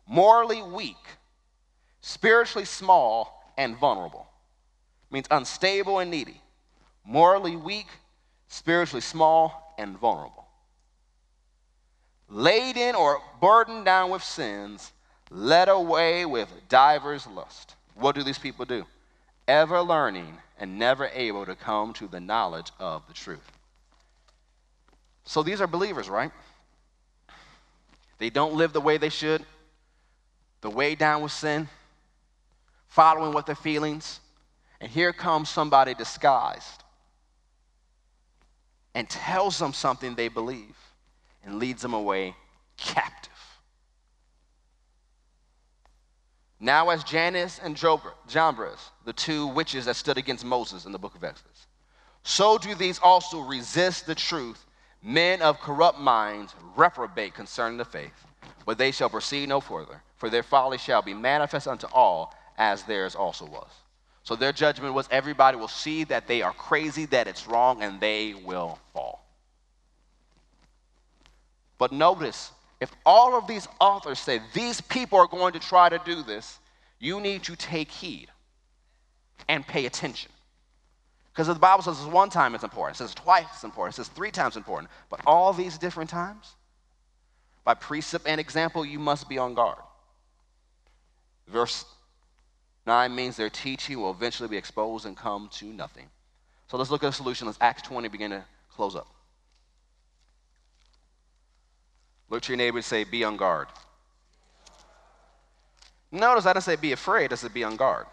[0.06, 0.96] morally weak,
[2.00, 4.26] spiritually small, and vulnerable.
[5.10, 6.40] It means unstable and needy,
[7.04, 7.86] morally weak,
[8.48, 10.46] spiritually small, and vulnerable.
[12.28, 14.92] Laden or burdened down with sins,
[15.30, 17.74] led away with divers lust.
[17.94, 18.84] What do these people do?
[19.48, 23.52] Ever learning and never able to come to the knowledge of the truth.
[25.24, 26.30] So these are believers, right?
[28.18, 29.44] They don't live the way they should
[30.60, 31.68] the way down with sin,
[32.88, 34.20] following what their feelings,
[34.80, 36.82] and here comes somebody disguised
[38.94, 40.76] and tells them something they believe
[41.44, 42.34] and leads them away
[42.76, 43.32] captive.
[46.58, 51.14] Now, as Jannes and Jambres, the two witches that stood against Moses in the book
[51.14, 51.66] of Exodus,
[52.22, 54.64] so do these also resist the truth.
[55.02, 58.26] Men of corrupt minds reprobate concerning the faith,
[58.64, 62.82] but they shall proceed no further for their folly shall be manifest unto all, as
[62.84, 63.68] theirs also was.
[64.22, 68.00] So their judgment was everybody will see that they are crazy, that it's wrong, and
[68.00, 69.24] they will fall.
[71.78, 72.50] But notice,
[72.80, 76.58] if all of these authors say these people are going to try to do this,
[76.98, 78.28] you need to take heed
[79.48, 80.32] and pay attention.
[81.32, 83.96] Because the Bible says this one time it's important, it says twice it's important, it
[83.96, 86.54] says three times important, but all these different times,
[87.62, 89.78] by precept and example, you must be on guard.
[91.48, 91.84] Verse
[92.86, 96.06] 9 means their teaching will eventually be exposed and come to nothing.
[96.68, 97.46] So let's look at a solution.
[97.46, 99.06] Let's Acts 20 begin to close up.
[102.28, 103.68] Look to your neighbor and say, Be on guard.
[106.10, 108.06] Notice I didn't say be afraid, I said be on guard.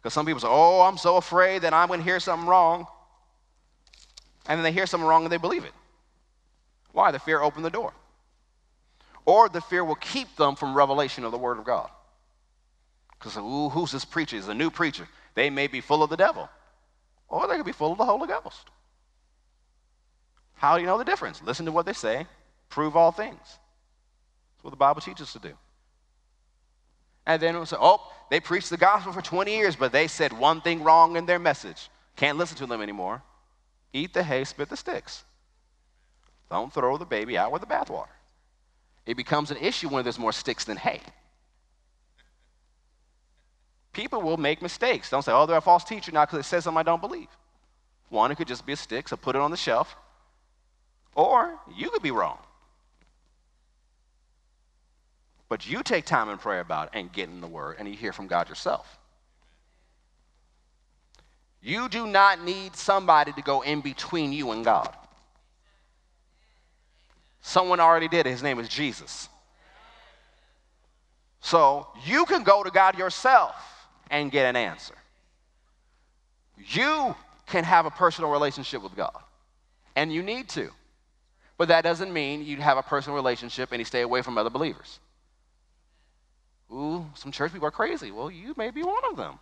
[0.00, 2.86] Because some people say, Oh, I'm so afraid that I'm going to hear something wrong.
[4.46, 5.72] And then they hear something wrong and they believe it.
[6.92, 7.10] Why?
[7.10, 7.92] The fear opened the door
[9.24, 11.90] or the fear will keep them from revelation of the Word of God.
[13.18, 14.36] Because, who's this preacher?
[14.36, 15.08] He's a new preacher.
[15.34, 16.48] They may be full of the devil,
[17.28, 18.70] or they could be full of the Holy Ghost.
[20.54, 21.42] How do you know the difference?
[21.42, 22.26] Listen to what they say,
[22.68, 23.38] prove all things.
[23.38, 25.52] That's what the Bible teaches to do.
[27.26, 30.32] And then we'll say, oh, they preached the gospel for 20 years, but they said
[30.32, 31.90] one thing wrong in their message.
[32.16, 33.22] Can't listen to them anymore.
[33.92, 35.24] Eat the hay, spit the sticks.
[36.50, 38.17] Don't throw the baby out with the bathwater
[39.08, 41.00] it becomes an issue when there's more sticks than hay.
[43.98, 45.10] people will make mistakes.
[45.10, 47.26] Don't say, oh, they're a false teacher now because it says something I don't believe.
[48.10, 49.96] One, it could just be a stick, so put it on the shelf.
[51.16, 52.38] Or you could be wrong.
[55.48, 57.94] But you take time and pray about it and get in the Word and you
[57.94, 58.98] hear from God yourself.
[61.60, 64.94] You do not need somebody to go in between you and God.
[67.48, 68.30] Someone already did it.
[68.30, 69.26] His name is Jesus.
[71.40, 73.54] So you can go to God yourself
[74.10, 74.94] and get an answer.
[76.58, 77.14] You
[77.46, 79.16] can have a personal relationship with God,
[79.96, 80.68] and you need to.
[81.56, 84.50] But that doesn't mean you have a personal relationship and you stay away from other
[84.50, 85.00] believers.
[86.70, 88.10] Ooh, some church people are crazy.
[88.10, 89.38] Well, you may be one of them.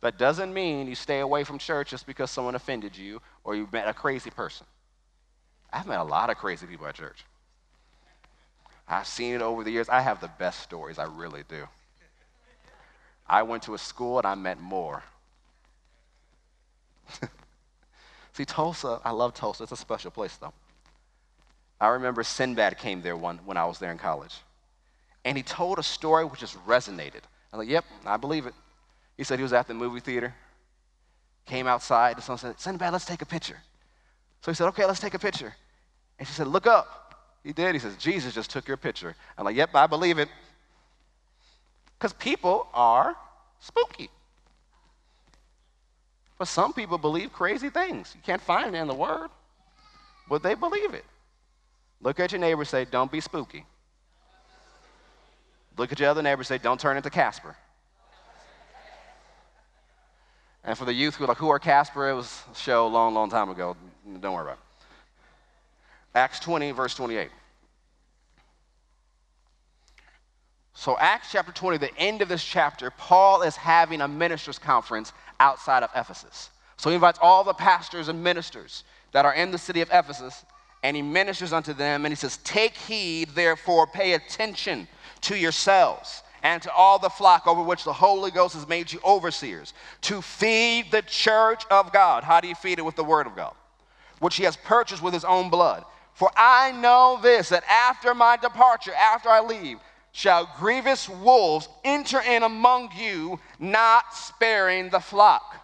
[0.00, 3.68] That doesn't mean you stay away from church just because someone offended you or you
[3.70, 4.66] met a crazy person.
[5.72, 7.24] I've met a lot of crazy people at church.
[8.88, 9.88] I've seen it over the years.
[9.88, 11.66] I have the best stories, I really do.
[13.26, 15.02] I went to a school and I met more.
[18.32, 19.64] See, Tulsa, I love Tulsa.
[19.64, 20.54] It's a special place, though.
[21.80, 24.34] I remember Sinbad came there one, when I was there in college.
[25.24, 27.22] And he told a story which just resonated.
[27.52, 28.54] I'm like, yep, I believe it.
[29.16, 30.34] He said he was at the movie theater,
[31.44, 33.58] came outside, and someone said, Sinbad, let's take a picture.
[34.42, 35.54] So he said, okay, let's take a picture.
[36.18, 37.14] And she said, look up.
[37.44, 37.74] He did.
[37.74, 39.14] He says, Jesus just took your picture.
[39.36, 40.28] I'm like, yep, I believe it.
[41.98, 43.16] Because people are
[43.60, 44.10] spooky.
[46.38, 48.12] But some people believe crazy things.
[48.14, 49.28] You can't find it in the Word,
[50.28, 51.04] but they believe it.
[52.00, 53.66] Look at your neighbor say, don't be spooky.
[55.76, 57.56] Look at your other neighbor say, don't turn into Casper.
[60.62, 62.10] And for the youth who are like, who are Casper?
[62.10, 63.76] It was a show a long, long time ago.
[64.20, 64.58] Don't worry about it.
[66.14, 67.30] Acts 20, verse 28.
[70.74, 75.12] So, Acts chapter 20, the end of this chapter, Paul is having a ministers' conference
[75.40, 76.50] outside of Ephesus.
[76.76, 80.44] So, he invites all the pastors and ministers that are in the city of Ephesus,
[80.82, 84.86] and he ministers unto them, and he says, Take heed, therefore, pay attention
[85.22, 89.00] to yourselves and to all the flock over which the Holy Ghost has made you
[89.04, 92.24] overseers, to feed the church of God.
[92.24, 92.82] How do you feed it?
[92.82, 93.54] With the word of God,
[94.20, 95.84] which he has purchased with his own blood.
[96.14, 99.78] For I know this, that after my departure, after I leave,
[100.12, 105.56] shall grievous wolves enter in among you, not sparing the flock,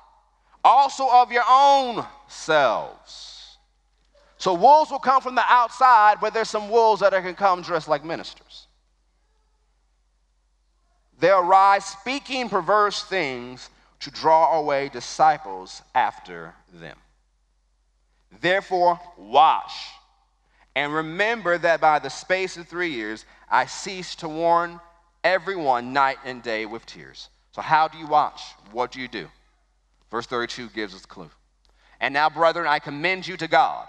[0.63, 3.57] also of your own selves.
[4.39, 7.89] So wolves will come from the outside, but there's some wolves that can come dressed
[7.89, 8.69] like ministers.
[11.19, 16.97] They arise speaking perverse things to draw away disciples after them.
[18.45, 19.73] Therefore, watch
[20.77, 24.81] and remember that by the space of three years I ceased to warn
[25.25, 27.31] everyone night and day with tears.
[27.53, 28.43] So, how do you watch?
[28.71, 29.29] What do you do?
[30.11, 31.31] Verse 32 gives us a clue.
[32.01, 33.89] And now, brethren, I commend you to God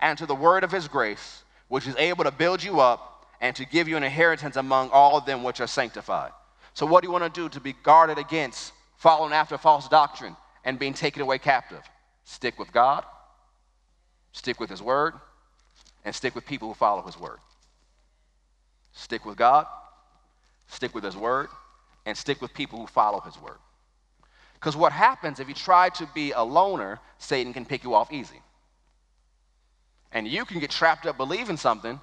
[0.00, 3.54] and to the word of his grace, which is able to build you up and
[3.54, 6.32] to give you an inheritance among all of them which are sanctified.
[6.72, 10.38] So, what do you want to do to be guarded against following after false doctrine
[10.64, 11.82] and being taken away captive?
[12.24, 13.04] Stick with God,
[14.34, 15.14] stick with His Word,
[16.04, 17.38] and stick with people who follow His Word.
[18.92, 19.66] Stick with God,
[20.66, 21.48] stick with His Word,
[22.04, 23.56] and stick with people who follow His Word.
[24.54, 28.12] Because what happens if you try to be a loner, Satan can pick you off
[28.12, 28.40] easy.
[30.12, 32.00] And you can get trapped up believing something,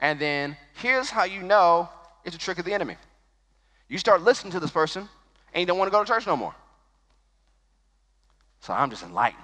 [0.00, 1.88] and then here's how you know
[2.24, 2.96] it's a trick of the enemy.
[3.88, 5.08] You start listening to this person,
[5.52, 6.54] and you don't want to go to church no more.
[8.60, 9.42] So I'm just enlightened.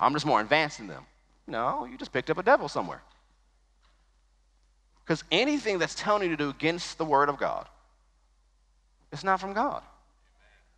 [0.00, 1.04] I'm just more advanced than them.
[1.50, 3.02] No, you just picked up a devil somewhere.
[5.04, 7.66] Because anything that's telling you to do against the word of God,
[9.12, 9.82] it's not from God.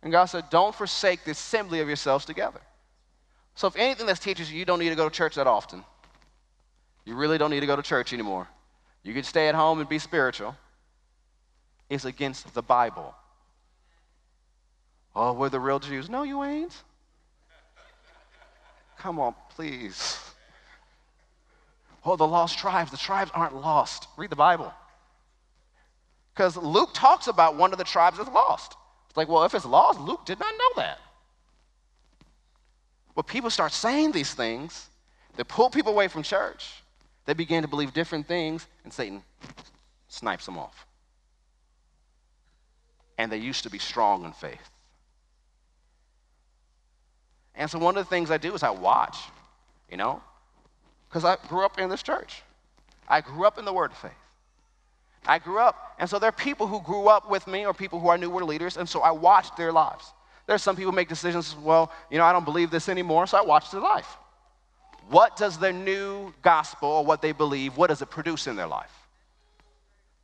[0.01, 2.59] And God said, don't forsake the assembly of yourselves together.
[3.53, 5.83] So if anything that teaches you you don't need to go to church that often,
[7.05, 8.47] you really don't need to go to church anymore.
[9.03, 10.55] You can stay at home and be spiritual
[11.89, 13.13] It's against the Bible.
[15.15, 16.09] Oh, we're the real Jews.
[16.09, 16.75] No, you ain't.
[18.97, 20.32] Come on, please.
[22.05, 22.91] Oh, the lost tribes.
[22.91, 24.07] The tribes aren't lost.
[24.17, 24.73] Read the Bible.
[26.33, 28.75] Because Luke talks about one of the tribes that's lost.
[29.07, 30.99] It's like, well, if it's lost, Luke did not know that.
[33.15, 34.89] But people start saying these things,
[35.35, 36.73] they pull people away from church.
[37.25, 39.23] They begin to believe different things, and Satan
[40.07, 40.85] snipes them off
[43.17, 44.69] and they used to be strong in faith.
[47.55, 49.17] And so one of the things I do is I watch,
[49.89, 50.21] you know,
[51.13, 52.41] because I grew up in this church.
[53.07, 54.11] I grew up in the Word of faith.
[55.27, 55.93] I grew up.
[55.99, 58.31] And so there are people who grew up with me or people who I knew
[58.31, 60.11] were leaders, and so I watched their lives.
[60.47, 63.41] There's some people make decisions, well, you know, I don't believe this anymore, so I
[63.41, 64.07] watched their life.
[65.09, 68.67] What does their new gospel or what they believe, what does it produce in their
[68.67, 68.91] life?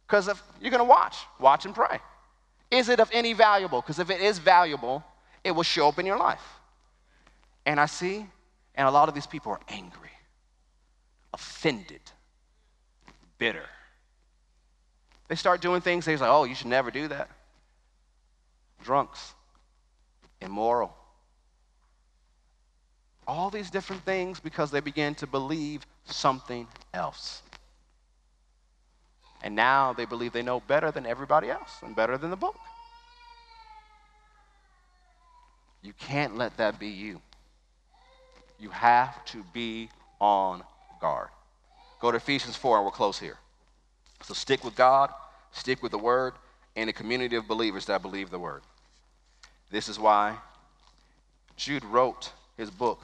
[0.07, 1.99] Because if you're going to watch, watch and pray.
[2.71, 3.79] Is it of any valuable?
[3.81, 5.03] Because if it is valuable,
[5.43, 6.41] it will show up in your life.
[7.67, 8.25] And I see,
[8.73, 10.08] and a lot of these people are angry,
[11.33, 12.01] offended,
[13.37, 13.65] bitter.
[15.27, 17.29] They start doing things, they're like, oh, you should never do that.
[18.83, 19.33] Drunks,
[20.41, 20.93] immoral.
[23.27, 27.43] All these different things because they began to believe something else.
[29.43, 32.57] And now they believe they know better than everybody else and better than the book.
[35.81, 37.21] You can't let that be you.
[38.59, 40.63] You have to be on
[40.99, 41.29] guard.
[41.99, 43.37] Go to Ephesians 4 and we'll close here.
[44.23, 45.11] So stick with God,
[45.51, 46.33] stick with the Word,
[46.75, 48.61] and a community of believers that believe the Word.
[49.71, 50.37] This is why
[51.55, 53.03] Jude wrote his book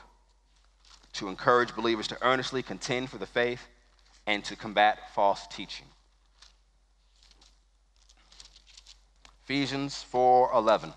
[1.14, 3.68] to encourage believers to earnestly contend for the faith
[4.28, 5.86] and to combat false teaching.
[9.44, 10.94] Ephesians 4:11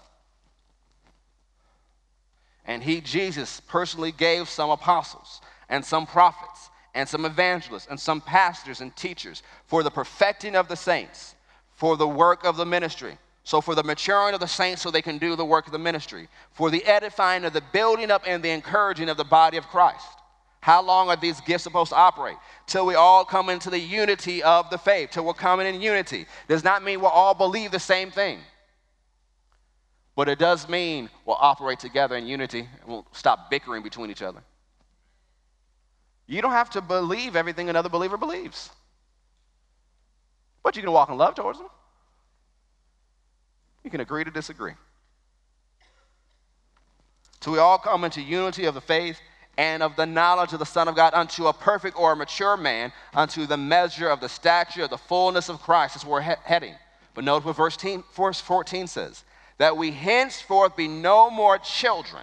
[2.64, 8.20] And he Jesus personally gave some apostles and some prophets and some evangelists and some
[8.20, 11.34] pastors and teachers for the perfecting of the saints
[11.74, 15.02] for the work of the ministry so for the maturing of the saints so they
[15.02, 18.42] can do the work of the ministry for the edifying of the building up and
[18.42, 20.06] the encouraging of the body of Christ
[20.60, 22.36] how long are these gifts supposed to operate?
[22.66, 26.26] Till we all come into the unity of the faith, till we're coming in unity.
[26.48, 28.40] Does not mean we'll all believe the same thing.
[30.16, 34.22] But it does mean we'll operate together in unity and we'll stop bickering between each
[34.22, 34.42] other.
[36.28, 38.70] You don't have to believe everything another believer believes.
[40.62, 41.68] But you can walk in love towards them.
[43.82, 44.74] You can agree to disagree.
[47.40, 49.18] Till we all come into unity of the faith
[49.56, 52.56] and of the knowledge of the Son of God unto a perfect or a mature
[52.56, 55.94] man, unto the measure of the stature of the fullness of Christ.
[55.94, 56.74] That's where we're he- heading.
[57.14, 57.76] But note what verse,
[58.14, 59.24] verse 14 says
[59.56, 62.22] that we henceforth be no more children,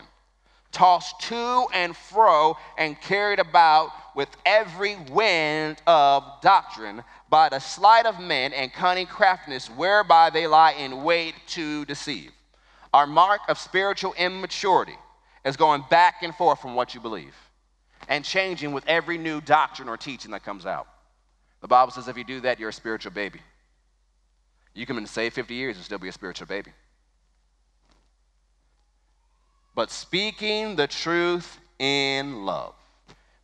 [0.75, 8.05] tossed to and fro and carried about with every wind of doctrine by the sleight
[8.05, 12.31] of men and cunning craftiness whereby they lie in wait to deceive.
[12.93, 14.97] Our mark of spiritual immaturity
[15.45, 17.35] is going back and forth from what you believe
[18.09, 20.87] and changing with every new doctrine or teaching that comes out.
[21.61, 23.39] The Bible says if you do that, you're a spiritual baby.
[24.73, 26.71] You can say 50 years and still be a spiritual baby.
[29.75, 32.73] But speaking the truth in love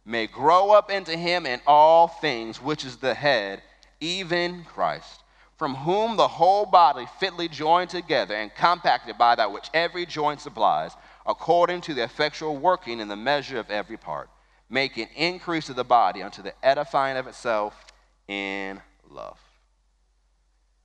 [0.05, 3.61] may grow up into him in all things, which is the head,
[3.99, 5.23] even Christ,
[5.57, 10.39] from whom the whole body fitly joined together and compacted by that which every joint
[10.39, 10.93] supplies
[11.25, 14.29] according to the effectual working in the measure of every part,
[14.69, 17.85] making increase of the body unto the edifying of itself
[18.27, 19.37] in love.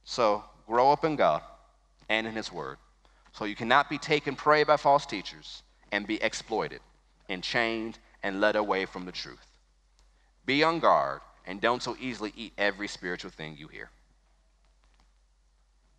[0.05, 1.43] So, grow up in God
[2.09, 2.77] and in His Word.
[3.37, 5.62] So you cannot be taken prey by false teachers
[5.93, 6.80] and be exploited
[7.28, 9.47] and chained and led away from the truth.
[10.47, 13.91] Be on guard and don't so easily eat every spiritual thing you hear.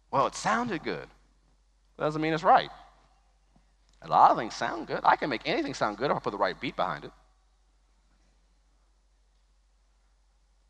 [0.09, 1.07] Well, it sounded good.
[1.99, 2.71] Doesn't mean it's right.
[4.01, 5.01] A lot of things sound good.
[5.03, 7.11] I can make anything sound good if I put the right beat behind it.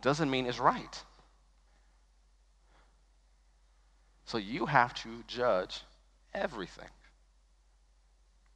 [0.02, 1.02] Doesn't mean it's right.
[4.26, 5.82] So you have to judge
[6.38, 6.90] everything.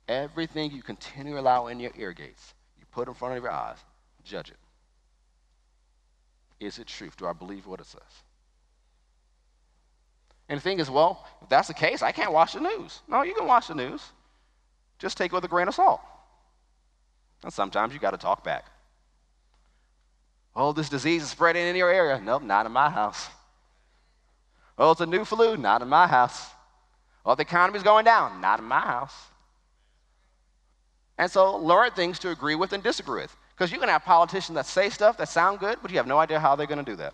[0.08, 3.52] Everything you continue to allow in your ear gates, you put in front of your
[3.52, 3.78] eyes,
[4.24, 4.58] judge it.
[6.60, 7.18] Is it truth?
[7.18, 8.02] Do I believe what it says?
[10.48, 13.02] And the thing is, well, if that's the case, I can't watch the news.
[13.08, 14.02] No, you can watch the news.
[15.00, 16.02] Just take it with a grain of salt.
[17.44, 18.66] And sometimes you got to talk back.
[20.56, 22.20] Oh, this disease is spreading in your area.
[22.22, 23.30] Nope, not in my house.
[24.78, 25.56] Oh, it's a new flu.
[25.58, 26.50] Not in my house.
[27.26, 28.42] Oh, the economy's going down.
[28.42, 29.16] Not in my house.
[31.18, 33.36] And so learn things to agree with and disagree with.
[33.56, 36.18] Because you can have politicians that say stuff that sound good, but you have no
[36.18, 37.14] idea how they're going to do that.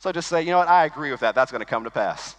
[0.00, 1.34] So just say, you know what, I agree with that.
[1.34, 2.34] That's going to come to pass.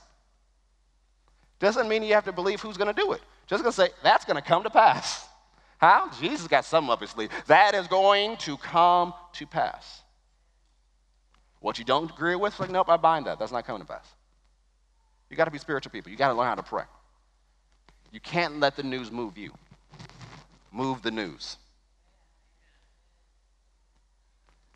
[1.59, 3.21] Doesn't mean you have to believe who's going to do it.
[3.47, 5.27] Just going to say, that's going to come to pass.
[5.77, 6.09] How?
[6.19, 7.29] Jesus got something up his sleeve.
[7.47, 10.01] That is going to come to pass.
[11.59, 13.39] What you don't agree with, like, nope, I bind that.
[13.39, 14.05] That's not coming to pass.
[15.31, 16.11] You got to be spiritual people.
[16.11, 16.83] You got to learn how to pray.
[18.11, 19.51] You can't let the news move you.
[20.71, 21.57] Move the news.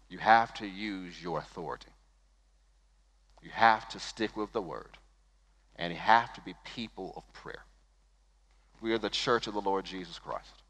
[0.09, 1.89] You have to use your authority.
[3.43, 4.97] You have to stick with the word,
[5.75, 7.63] and you have to be people of prayer.
[8.81, 10.63] We are the church of the Lord Jesus Christ.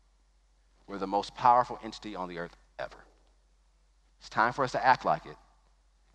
[0.87, 2.97] We're the most powerful entity on the earth ever.
[4.19, 5.37] It's time for us to act like it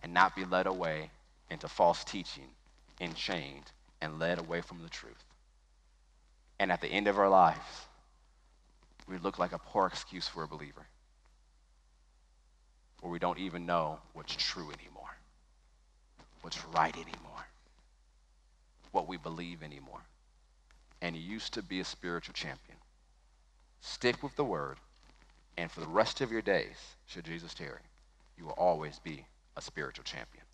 [0.02, 1.10] and not be led away
[1.50, 2.48] into false teaching,
[3.01, 5.24] enchained, and led away from the truth.
[6.59, 7.86] And at the end of our lives,
[9.09, 10.86] we look like a poor excuse for a believer,
[13.01, 15.16] where we don't even know what's true anymore,
[16.42, 17.46] what's right anymore,
[18.92, 20.03] what we believe anymore.
[21.01, 22.76] And you used to be a spiritual champion.
[23.80, 24.76] Stick with the word,
[25.57, 26.76] and for the rest of your days,
[27.07, 27.80] should Jesus tarry,
[28.36, 29.24] you will always be
[29.57, 30.44] a spiritual champion.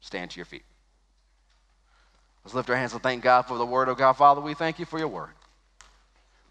[0.00, 0.64] Stand to your feet.
[2.44, 4.12] Let's lift our hands and thank God for the word of God.
[4.14, 5.30] Father, we thank you for your word.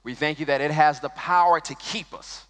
[0.04, 2.46] We thank you that it has the power to keep us,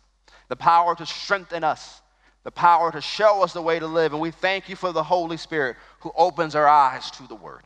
[0.47, 2.01] the power to strengthen us,
[2.43, 4.13] the power to show us the way to live.
[4.13, 7.61] And we thank you for the Holy Spirit who opens our eyes to the word.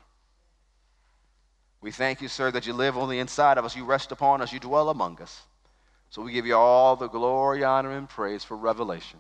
[1.80, 4.42] We thank you, sir, that you live on the inside of us, you rest upon
[4.42, 5.42] us, you dwell among us.
[6.10, 9.20] So we give you all the glory, honor, and praise for revelation,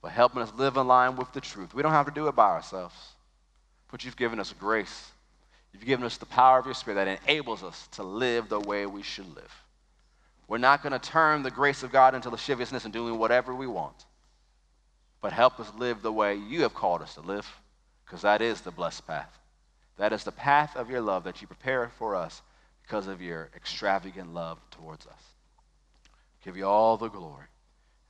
[0.00, 1.72] for helping us live in line with the truth.
[1.72, 2.94] We don't have to do it by ourselves,
[3.90, 5.12] but you've given us grace.
[5.74, 8.86] You've given us the power of your Spirit that enables us to live the way
[8.86, 9.52] we should live.
[10.46, 13.66] We're not going to turn the grace of God into lasciviousness and doing whatever we
[13.66, 14.06] want,
[15.20, 17.60] but help us live the way you have called us to live,
[18.04, 19.36] because that is the blessed path.
[19.96, 22.40] That is the path of your love that you prepare for us
[22.82, 25.22] because of your extravagant love towards us.
[26.44, 27.46] Give you all the glory.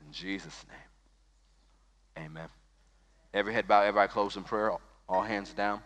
[0.05, 2.49] In Jesus' name, amen.
[3.33, 4.73] Every head bow, every eye closed in prayer,
[5.09, 5.81] all hands down.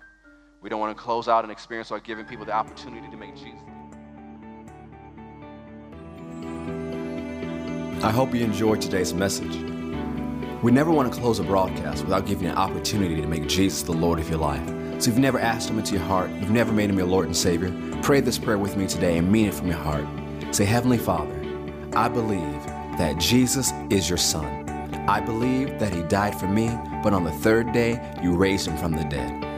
[0.61, 3.37] We don't want to close out an experience by giving people the opportunity to make
[3.37, 3.61] Jesus.
[8.03, 9.55] I hope you enjoyed today's message.
[10.63, 13.83] We never want to close a broadcast without giving you an opportunity to make Jesus
[13.83, 14.67] the Lord of your life.
[15.01, 17.27] So if you've never asked Him into your heart, you've never made Him your Lord
[17.27, 20.07] and Savior, pray this prayer with me today and mean it from your heart.
[20.51, 21.35] Say, Heavenly Father,
[21.95, 22.67] I believe
[22.99, 24.69] that Jesus is your Son.
[25.09, 26.69] I believe that He died for me,
[27.05, 29.58] but on the third day, you raised Him from the dead.